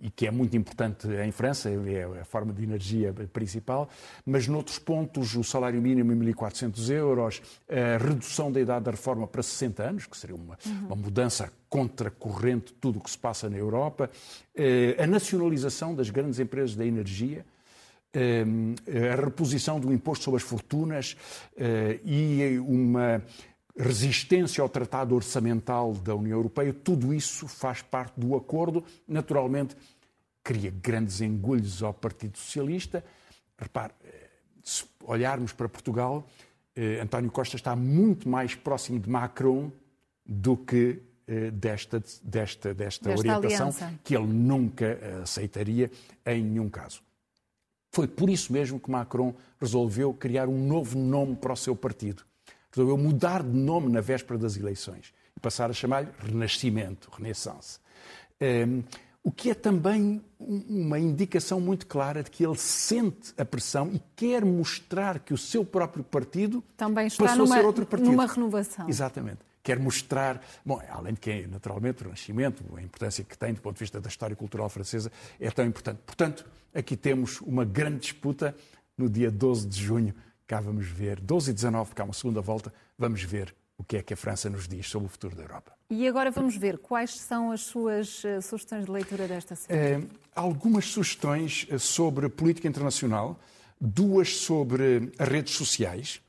e 0.00 0.10
que 0.10 0.26
é 0.26 0.30
muito 0.30 0.56
importante 0.56 1.08
em 1.08 1.32
França, 1.32 1.70
é 1.70 2.20
a 2.20 2.24
forma 2.24 2.52
de 2.52 2.62
energia 2.62 3.12
principal, 3.32 3.88
mas 4.24 4.46
noutros 4.46 4.78
pontos, 4.78 5.34
o 5.34 5.42
salário 5.42 5.80
mínimo 5.80 6.12
em 6.12 6.34
1.400 6.34 6.90
euros, 6.90 7.42
a 7.68 7.96
redução 7.96 8.52
da 8.52 8.60
idade 8.60 8.84
da 8.84 8.90
reforma 8.90 9.26
para 9.26 9.42
60 9.42 9.82
anos, 9.82 10.06
que 10.06 10.16
seria 10.16 10.36
uma, 10.36 10.58
uhum. 10.66 10.86
uma 10.86 10.96
mudança 10.96 11.50
contracorrente 11.68 12.72
de 12.72 12.74
tudo 12.74 12.98
o 12.98 13.02
que 13.02 13.10
se 13.10 13.18
passa 13.18 13.48
na 13.48 13.56
Europa, 13.56 14.10
eh, 14.54 14.96
a 14.98 15.06
nacionalização 15.06 15.94
das 15.94 16.10
grandes 16.10 16.38
empresas 16.38 16.76
da 16.76 16.84
energia, 16.84 17.44
a 18.16 19.24
reposição 19.24 19.78
do 19.78 19.92
imposto 19.92 20.24
sobre 20.24 20.38
as 20.38 20.42
fortunas 20.42 21.16
eh, 21.56 22.00
e 22.04 22.58
uma 22.60 23.22
resistência 23.76 24.62
ao 24.62 24.68
tratado 24.68 25.14
orçamental 25.14 25.92
da 25.92 26.14
União 26.14 26.38
Europeia, 26.38 26.72
tudo 26.72 27.12
isso 27.12 27.46
faz 27.46 27.82
parte 27.82 28.18
do 28.18 28.34
acordo. 28.34 28.82
Naturalmente, 29.06 29.76
cria 30.42 30.70
grandes 30.70 31.20
engulhos 31.20 31.82
ao 31.82 31.92
Partido 31.92 32.38
Socialista. 32.38 33.04
Repare, 33.58 33.92
eh, 34.04 34.30
se 34.62 34.84
olharmos 35.04 35.52
para 35.52 35.68
Portugal, 35.68 36.26
eh, 36.74 37.00
António 37.02 37.30
Costa 37.30 37.56
está 37.56 37.76
muito 37.76 38.28
mais 38.28 38.54
próximo 38.54 38.98
de 38.98 39.10
Macron 39.10 39.70
do 40.24 40.56
que 40.56 41.02
desta, 41.52 42.00
desta, 42.22 42.72
desta, 42.72 42.72
desta 42.72 43.10
orientação, 43.18 43.66
aliança. 43.66 43.94
que 44.04 44.14
ele 44.16 44.28
nunca 44.28 44.96
aceitaria 45.24 45.90
em 46.24 46.40
nenhum 46.40 46.70
caso. 46.70 47.02
Foi 47.96 48.06
por 48.06 48.28
isso 48.28 48.52
mesmo 48.52 48.78
que 48.78 48.90
Macron 48.90 49.34
resolveu 49.58 50.12
criar 50.12 50.50
um 50.50 50.66
novo 50.66 50.98
nome 50.98 51.34
para 51.34 51.54
o 51.54 51.56
seu 51.56 51.74
partido. 51.74 52.24
Resolveu 52.70 52.98
mudar 52.98 53.42
de 53.42 53.56
nome 53.56 53.90
na 53.90 54.02
véspera 54.02 54.38
das 54.38 54.54
eleições 54.54 55.14
e 55.34 55.40
passar 55.40 55.70
a 55.70 55.72
chamar-lhe 55.72 56.10
Renascimento, 56.18 57.08
Renaissance. 57.10 57.78
Um, 58.38 58.82
o 59.24 59.32
que 59.32 59.48
é 59.48 59.54
também 59.54 60.22
uma 60.38 60.98
indicação 60.98 61.58
muito 61.58 61.86
clara 61.86 62.22
de 62.22 62.30
que 62.30 62.44
ele 62.44 62.58
sente 62.58 63.32
a 63.38 63.46
pressão 63.46 63.90
e 63.90 64.02
quer 64.14 64.44
mostrar 64.44 65.18
que 65.20 65.32
o 65.32 65.38
seu 65.38 65.64
próprio 65.64 66.04
partido 66.04 66.62
também 66.76 67.06
está 67.06 67.24
passou 67.24 67.46
numa, 67.46 67.54
a 67.54 67.58
ser 67.58 67.64
outro 67.64 67.86
partido. 67.86 68.10
numa 68.10 68.26
renovação. 68.26 68.86
Exatamente. 68.90 69.38
Quer 69.66 69.80
mostrar, 69.80 70.40
bom, 70.64 70.80
além 70.88 71.12
de 71.14 71.18
que, 71.18 71.28
é, 71.28 71.46
naturalmente, 71.48 72.02
o 72.02 72.04
Renascimento, 72.04 72.62
a 72.76 72.80
importância 72.80 73.24
que 73.24 73.36
tem 73.36 73.52
do 73.52 73.60
ponto 73.60 73.74
de 73.74 73.80
vista 73.80 74.00
da 74.00 74.08
história 74.08 74.36
cultural 74.36 74.68
francesa, 74.68 75.10
é 75.40 75.50
tão 75.50 75.66
importante. 75.66 75.98
Portanto, 76.06 76.46
aqui 76.72 76.96
temos 76.96 77.40
uma 77.40 77.64
grande 77.64 77.98
disputa 77.98 78.54
no 78.96 79.10
dia 79.10 79.28
12 79.28 79.66
de 79.66 79.82
junho. 79.82 80.14
Cá 80.46 80.60
vamos 80.60 80.86
ver, 80.86 81.18
12 81.18 81.50
e 81.50 81.54
19, 81.54 81.96
cá 81.96 82.04
uma 82.04 82.12
segunda 82.12 82.40
volta, 82.40 82.72
vamos 82.96 83.24
ver 83.24 83.52
o 83.76 83.82
que 83.82 83.96
é 83.96 84.02
que 84.04 84.14
a 84.14 84.16
França 84.16 84.48
nos 84.48 84.68
diz 84.68 84.88
sobre 84.88 85.06
o 85.06 85.08
futuro 85.08 85.34
da 85.34 85.42
Europa. 85.42 85.72
E 85.90 86.06
agora 86.06 86.30
vamos 86.30 86.56
ver 86.56 86.78
quais 86.78 87.18
são 87.18 87.50
as 87.50 87.62
suas 87.62 88.22
uh, 88.22 88.40
sugestões 88.40 88.84
de 88.84 88.92
leitura 88.92 89.26
desta 89.26 89.56
semana. 89.56 90.04
Uh, 90.04 90.08
algumas 90.32 90.84
sugestões 90.84 91.66
eh, 91.68 91.76
sobre 91.76 92.28
política 92.28 92.68
internacional, 92.68 93.36
duas 93.80 94.36
sobre 94.36 95.10
as 95.18 95.28
redes 95.28 95.56
sociais, 95.56 96.20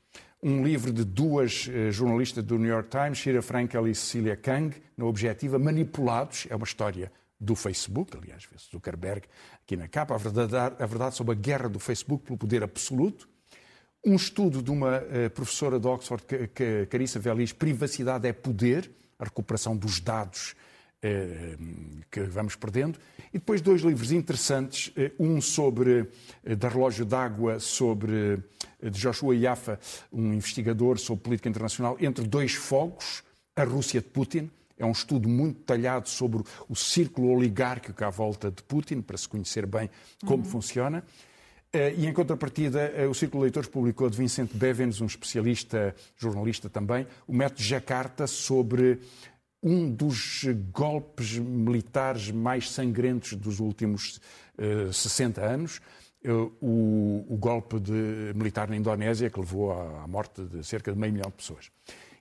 um 0.42 0.64
livro 0.64 0.92
de 0.92 1.04
duas 1.04 1.66
uh, 1.66 1.90
jornalistas 1.90 2.44
do 2.44 2.58
New 2.58 2.68
York 2.68 2.88
Times, 2.88 3.18
Shira 3.18 3.42
Frankel 3.42 3.88
e 3.88 3.94
Cecilia 3.94 4.36
Kang, 4.36 4.74
na 4.96 5.04
Objetiva, 5.04 5.58
Manipulados, 5.58 6.46
é 6.48 6.56
uma 6.56 6.64
história 6.64 7.10
do 7.40 7.54
Facebook, 7.54 8.16
aliás, 8.16 8.48
Zuckerberg 8.70 9.26
aqui 9.62 9.76
na 9.76 9.86
capa, 9.88 10.14
a 10.14 10.18
verdade, 10.18 10.76
a 10.78 10.86
verdade 10.86 11.14
sobre 11.14 11.32
a 11.32 11.38
guerra 11.38 11.68
do 11.68 11.78
Facebook 11.78 12.24
pelo 12.24 12.38
poder 12.38 12.62
absoluto, 12.62 13.28
um 14.04 14.14
estudo 14.14 14.62
de 14.62 14.70
uma 14.70 14.98
uh, 14.98 15.30
professora 15.30 15.78
de 15.78 15.86
Oxford, 15.86 16.24
Carissa 16.88 17.18
Velis, 17.18 17.52
Privacidade 17.52 18.26
é 18.26 18.32
Poder, 18.32 18.90
a 19.18 19.24
recuperação 19.24 19.76
dos 19.76 20.00
dados 20.00 20.54
que 22.10 22.20
vamos 22.22 22.56
perdendo, 22.56 22.98
e 23.32 23.38
depois 23.38 23.60
dois 23.60 23.82
livros 23.82 24.10
interessantes, 24.10 24.88
uh, 24.88 25.12
um 25.18 25.40
sobre, 25.40 26.08
da 26.58 26.68
Relógio 26.68 27.04
d'Água, 27.04 27.60
sobre, 27.60 28.42
de 28.82 28.98
Joshua 28.98 29.36
Yaffa, 29.36 29.78
um 30.12 30.32
investigador 30.32 30.98
sobre 30.98 31.22
política 31.22 31.48
internacional, 31.48 31.96
entre 32.00 32.26
dois 32.26 32.54
fogos, 32.54 33.22
a 33.54 33.64
Rússia 33.64 34.00
de 34.00 34.08
Putin, 34.08 34.50
é 34.78 34.86
um 34.86 34.92
estudo 34.92 35.28
muito 35.28 35.58
detalhado 35.58 36.08
sobre 36.08 36.42
o 36.68 36.76
círculo 36.76 37.30
oligárquico 37.30 38.04
à 38.04 38.10
volta 38.10 38.50
de 38.50 38.62
Putin, 38.62 39.00
para 39.02 39.18
se 39.18 39.28
conhecer 39.28 39.66
bem 39.66 39.90
como 40.24 40.44
uhum. 40.44 40.48
funciona. 40.48 41.02
Eh, 41.72 41.94
e 41.98 42.06
em 42.06 42.12
contrapartida, 42.12 42.80
eh, 42.96 43.06
o 43.06 43.12
Círculo 43.12 43.42
de 43.42 43.46
Leitores 43.46 43.68
publicou 43.68 44.08
de 44.08 44.16
Vincent 44.16 44.50
Bevens, 44.54 45.00
um 45.00 45.06
especialista, 45.06 45.94
jornalista 46.16 46.70
também, 46.70 47.06
o 47.26 47.34
método 47.34 47.62
Jakarta 47.62 48.26
sobre 48.26 49.00
um 49.62 49.90
dos 49.90 50.44
golpes 50.72 51.36
militares 51.38 52.30
mais 52.30 52.70
sangrentos 52.70 53.34
dos 53.34 53.60
últimos 53.60 54.16
uh, 54.58 54.88
eh, 54.88 54.92
60 54.92 55.44
anos, 55.44 55.80
uh, 56.24 56.52
o, 56.60 57.26
o, 57.28 57.36
golpe 57.36 57.80
de, 57.80 58.32
militar 58.34 58.68
na 58.68 58.76
Indonésia, 58.76 59.28
que 59.30 59.40
levou 59.40 59.72
à, 59.72 60.04
à, 60.04 60.06
morte 60.06 60.42
de 60.42 60.64
cerca 60.64 60.92
de 60.92 60.98
meio 60.98 61.12
milhão 61.12 61.30
de 61.30 61.36
pessoas. 61.36 61.70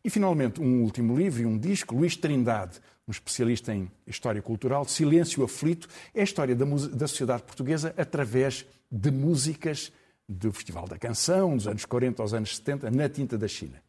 E, 0.03 0.09
finalmente, 0.09 0.61
um 0.61 0.83
último 0.83 1.15
livro 1.15 1.41
e 1.41 1.45
um 1.45 1.57
disco, 1.57 1.95
Luís 1.95 2.15
Trindade, 2.15 2.79
um 3.07 3.11
especialista 3.11 3.73
em 3.73 3.89
história 4.05 4.41
cultural, 4.41 4.85
Silêncio 4.85 5.43
Aflito, 5.43 5.87
é 6.13 6.21
a 6.21 6.23
história 6.23 6.55
da, 6.55 6.65
da 6.65 7.07
sociedade 7.07 7.43
portuguesa 7.43 7.93
através 7.97 8.65
de 8.91 9.11
músicas 9.11 9.91
do 10.27 10.51
Festival 10.51 10.87
da 10.87 10.97
Canção, 10.97 11.55
dos 11.55 11.67
anos 11.67 11.85
40 11.85 12.21
aos 12.21 12.33
anos 12.33 12.55
70, 12.57 12.91
na 12.91 13.07
tinta 13.07 13.37
da 13.37 13.47
China. 13.47 13.81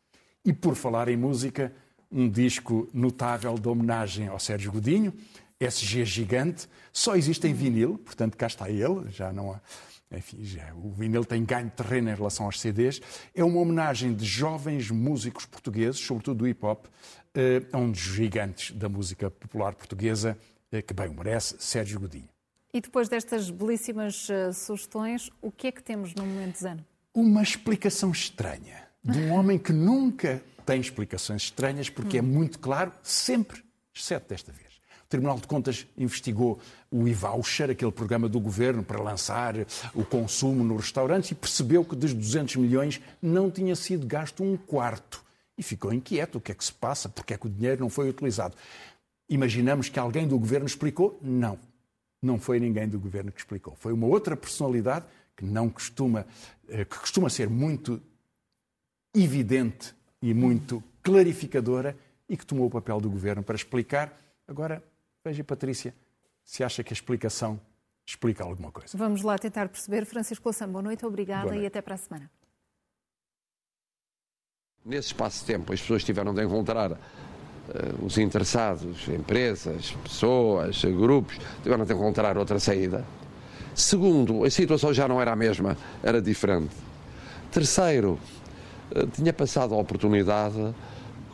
E 0.45 0.53
por 0.53 0.77
falar 0.77 1.09
em 1.09 1.17
música, 1.17 1.73
um 2.11 2.29
disco 2.29 2.89
notável 2.93 3.55
de 3.55 3.69
homenagem 3.69 4.29
ao 4.29 4.39
Sérgio 4.39 4.73
Godinho, 4.73 5.13
SG 5.61 6.05
Gigante, 6.05 6.69
só 6.93 7.17
existe 7.17 7.47
em 7.47 7.53
vinil, 7.53 7.99
portanto 7.99 8.37
cá 8.37 8.47
está 8.47 8.71
ele, 8.71 9.11
já 9.11 9.33
não 9.33 9.53
há. 9.53 9.61
Enfim, 10.11 10.43
já, 10.43 10.73
o 10.75 10.91
vinil 10.91 11.23
tem 11.25 11.45
ganho 11.45 11.71
terreno 11.71 12.11
em 12.11 12.15
relação 12.15 12.47
aos 12.47 12.59
CDs. 12.61 13.01
É 13.35 13.45
uma 13.45 13.61
homenagem 13.61 14.15
de 14.15 14.25
jovens 14.25 14.91
músicos 14.91 15.45
portugueses, 15.45 16.01
sobretudo 16.01 16.39
do 16.39 16.49
hip 16.49 16.65
hop, 16.65 16.87
eh, 17.35 17.63
a 17.71 17.77
um 17.77 17.91
dos 17.91 18.01
gigantes 18.01 18.75
da 18.75 18.89
música 18.89 19.31
popular 19.31 19.75
portuguesa, 19.75 20.39
eh, 20.73 20.81
que 20.81 20.95
bem 20.95 21.09
o 21.09 21.15
merece, 21.15 21.57
Sérgio 21.59 22.01
Godinho. 22.01 22.29
E 22.73 22.81
depois 22.81 23.09
destas 23.09 23.51
belíssimas 23.51 24.29
uh, 24.29 24.53
sugestões, 24.53 25.31
o 25.43 25.51
que 25.51 25.67
é 25.67 25.73
que 25.73 25.83
temos 25.83 26.15
no 26.15 26.25
momento 26.25 26.59
Zano? 26.59 26.85
Uma 27.15 27.43
explicação 27.43 28.11
estranha 28.11 28.89
de 29.03 29.19
um 29.19 29.33
homem 29.33 29.59
que 29.59 29.73
nunca 29.73 30.43
tem 30.69 30.81
explicações 30.81 31.45
estranhas, 31.45 31.89
porque 31.89 32.17
hum. 32.17 32.19
é 32.19 32.23
muito 32.23 32.59
claro, 32.59 32.93
sempre, 33.03 33.65
exceto 33.95 34.29
desta 34.29 34.53
vez. 34.53 34.69
O 35.05 35.09
Tribunal 35.09 35.39
de 35.39 35.47
Contas 35.47 35.87
investigou 35.97 36.61
o 36.91 37.09
e-voucher, 37.09 37.71
aquele 37.71 37.91
programa 37.91 38.29
do 38.29 38.39
governo 38.39 38.83
para 38.83 39.03
lançar 39.03 39.55
o 39.95 40.05
consumo 40.05 40.63
nos 40.63 40.83
restaurantes, 40.83 41.31
e 41.31 41.35
percebeu 41.35 41.83
que 41.83 41.97
dos 41.97 42.13
200 42.13 42.57
milhões 42.57 43.01
não 43.23 43.51
tinha 43.51 43.75
sido 43.75 44.07
gasto 44.07 44.45
um 44.45 44.59
quarto. 44.59 45.25
E 45.57 45.63
ficou 45.63 45.91
inquieto: 45.91 46.37
o 46.37 46.41
que 46.41 46.53
é 46.53 46.55
que 46.55 46.65
se 46.65 46.73
passa? 46.73 47.09
Porque 47.09 47.33
é 47.33 47.39
que 47.39 47.47
o 47.47 47.51
dinheiro 47.51 47.81
não 47.81 47.89
foi 47.89 48.11
utilizado? 48.11 48.55
Imaginamos 49.27 49.89
que 49.89 49.99
alguém 49.99 50.29
do 50.29 50.39
governo 50.39 50.67
explicou? 50.67 51.19
Não 51.23 51.59
não 52.21 52.39
foi 52.39 52.59
ninguém 52.59 52.89
do 52.89 52.99
governo 52.99 53.31
que 53.31 53.41
explicou. 53.41 53.75
Foi 53.77 53.93
uma 53.93 54.07
outra 54.07 54.37
personalidade 54.37 55.07
que 55.37 55.45
não 55.45 55.69
costuma, 55.71 56.27
eh, 56.69 56.85
que 56.85 56.99
costuma 56.99 57.31
ser 57.31 57.49
muito 57.49 58.03
evidente 59.15 59.95
e 60.21 60.35
muito 60.35 60.83
clarificadora 61.03 61.97
e 62.29 62.37
que 62.37 62.45
tomou 62.45 62.67
o 62.67 62.71
papel 62.71 63.01
do 63.01 63.11
governo 63.11 63.43
para 63.43 63.57
explicar. 63.57 64.13
Agora, 64.47 64.83
veja, 65.25 65.43
Patrícia, 65.45 65.95
se 66.45 66.63
acha 66.63 66.83
que 66.83 66.93
a 66.93 66.97
explicação 66.97 67.61
explica 68.07 68.43
alguma 68.43 68.71
coisa. 68.73 68.97
Vamos 68.97 69.23
lá 69.23 69.39
tentar 69.39 69.69
perceber. 69.69 70.05
Francisco 70.05 70.49
Louçã, 70.49 70.69
boa 70.69 70.83
noite, 70.83 71.05
obrigada 71.05 71.43
boa 71.43 71.53
noite. 71.53 71.65
e 71.65 71.67
até 71.67 71.81
para 71.81 71.95
a 71.95 71.99
semana. 71.99 72.31
Nesse 74.85 75.09
espaço 75.09 75.41
de 75.41 75.47
tempo, 75.47 75.73
as 75.73 75.81
pessoas 75.81 76.03
tiveram 76.03 76.33
de 76.33 76.43
encontrar 76.43 76.93
eh, 76.93 76.97
os 78.03 78.17
interessados, 78.17 79.07
empresas, 79.09 79.93
pessoas, 80.03 80.83
grupos, 80.85 81.39
tiveram 81.63 81.85
de 81.85 81.93
encontrar 81.93 82.39
outra 82.39 82.59
saída. 82.59 83.05
Segundo, 83.75 84.45
a 84.45 84.51
situação 84.51 84.93
já 84.95 85.07
não 85.07 85.21
era 85.21 85.33
a 85.33 85.37
mesma, 85.37 85.77
era 86.03 86.23
diferente. 86.23 86.75
Terceiro, 87.53 88.19
tinha 89.13 89.33
passado 89.33 89.75
a 89.75 89.79
oportunidade. 89.79 90.75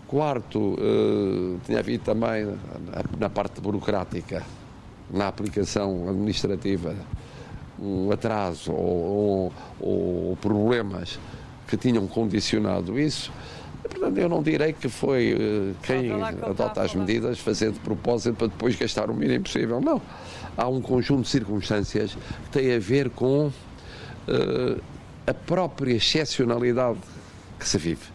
Quarto, 0.06 0.76
eh, 0.78 1.58
tinha 1.64 1.78
havido 1.78 2.04
também 2.04 2.46
na 3.18 3.28
parte 3.28 3.60
burocrática, 3.60 4.44
na 5.10 5.28
aplicação 5.28 6.08
administrativa, 6.08 6.94
um 7.80 8.10
atraso 8.12 8.72
ou, 8.72 9.52
ou, 9.80 10.28
ou 10.28 10.36
problemas 10.36 11.18
que 11.66 11.76
tinham 11.76 12.06
condicionado 12.06 12.98
isso 12.98 13.32
Portanto, 13.88 14.18
eu 14.18 14.28
não 14.28 14.42
direi 14.42 14.72
que 14.72 14.88
foi 14.88 15.34
uh, 15.34 15.74
quem 15.82 16.10
adota 16.12 16.82
as 16.82 16.94
medidas 16.94 17.38
fazer 17.38 17.70
de 17.70 17.78
propósito 17.80 18.34
para 18.34 18.46
depois 18.46 18.76
gastar 18.76 19.10
o 19.10 19.14
mínimo 19.14 19.44
possível. 19.44 19.80
Não. 19.80 20.00
Há 20.56 20.68
um 20.68 20.80
conjunto 20.80 21.22
de 21.22 21.28
circunstâncias 21.28 22.16
que 22.44 22.50
têm 22.50 22.74
a 22.74 22.78
ver 22.78 23.10
com 23.10 23.46
uh, 23.48 24.82
a 25.26 25.34
própria 25.34 25.94
excepcionalidade 25.94 26.98
que 27.64 27.70
se 27.70 27.78
vive. 27.78 28.13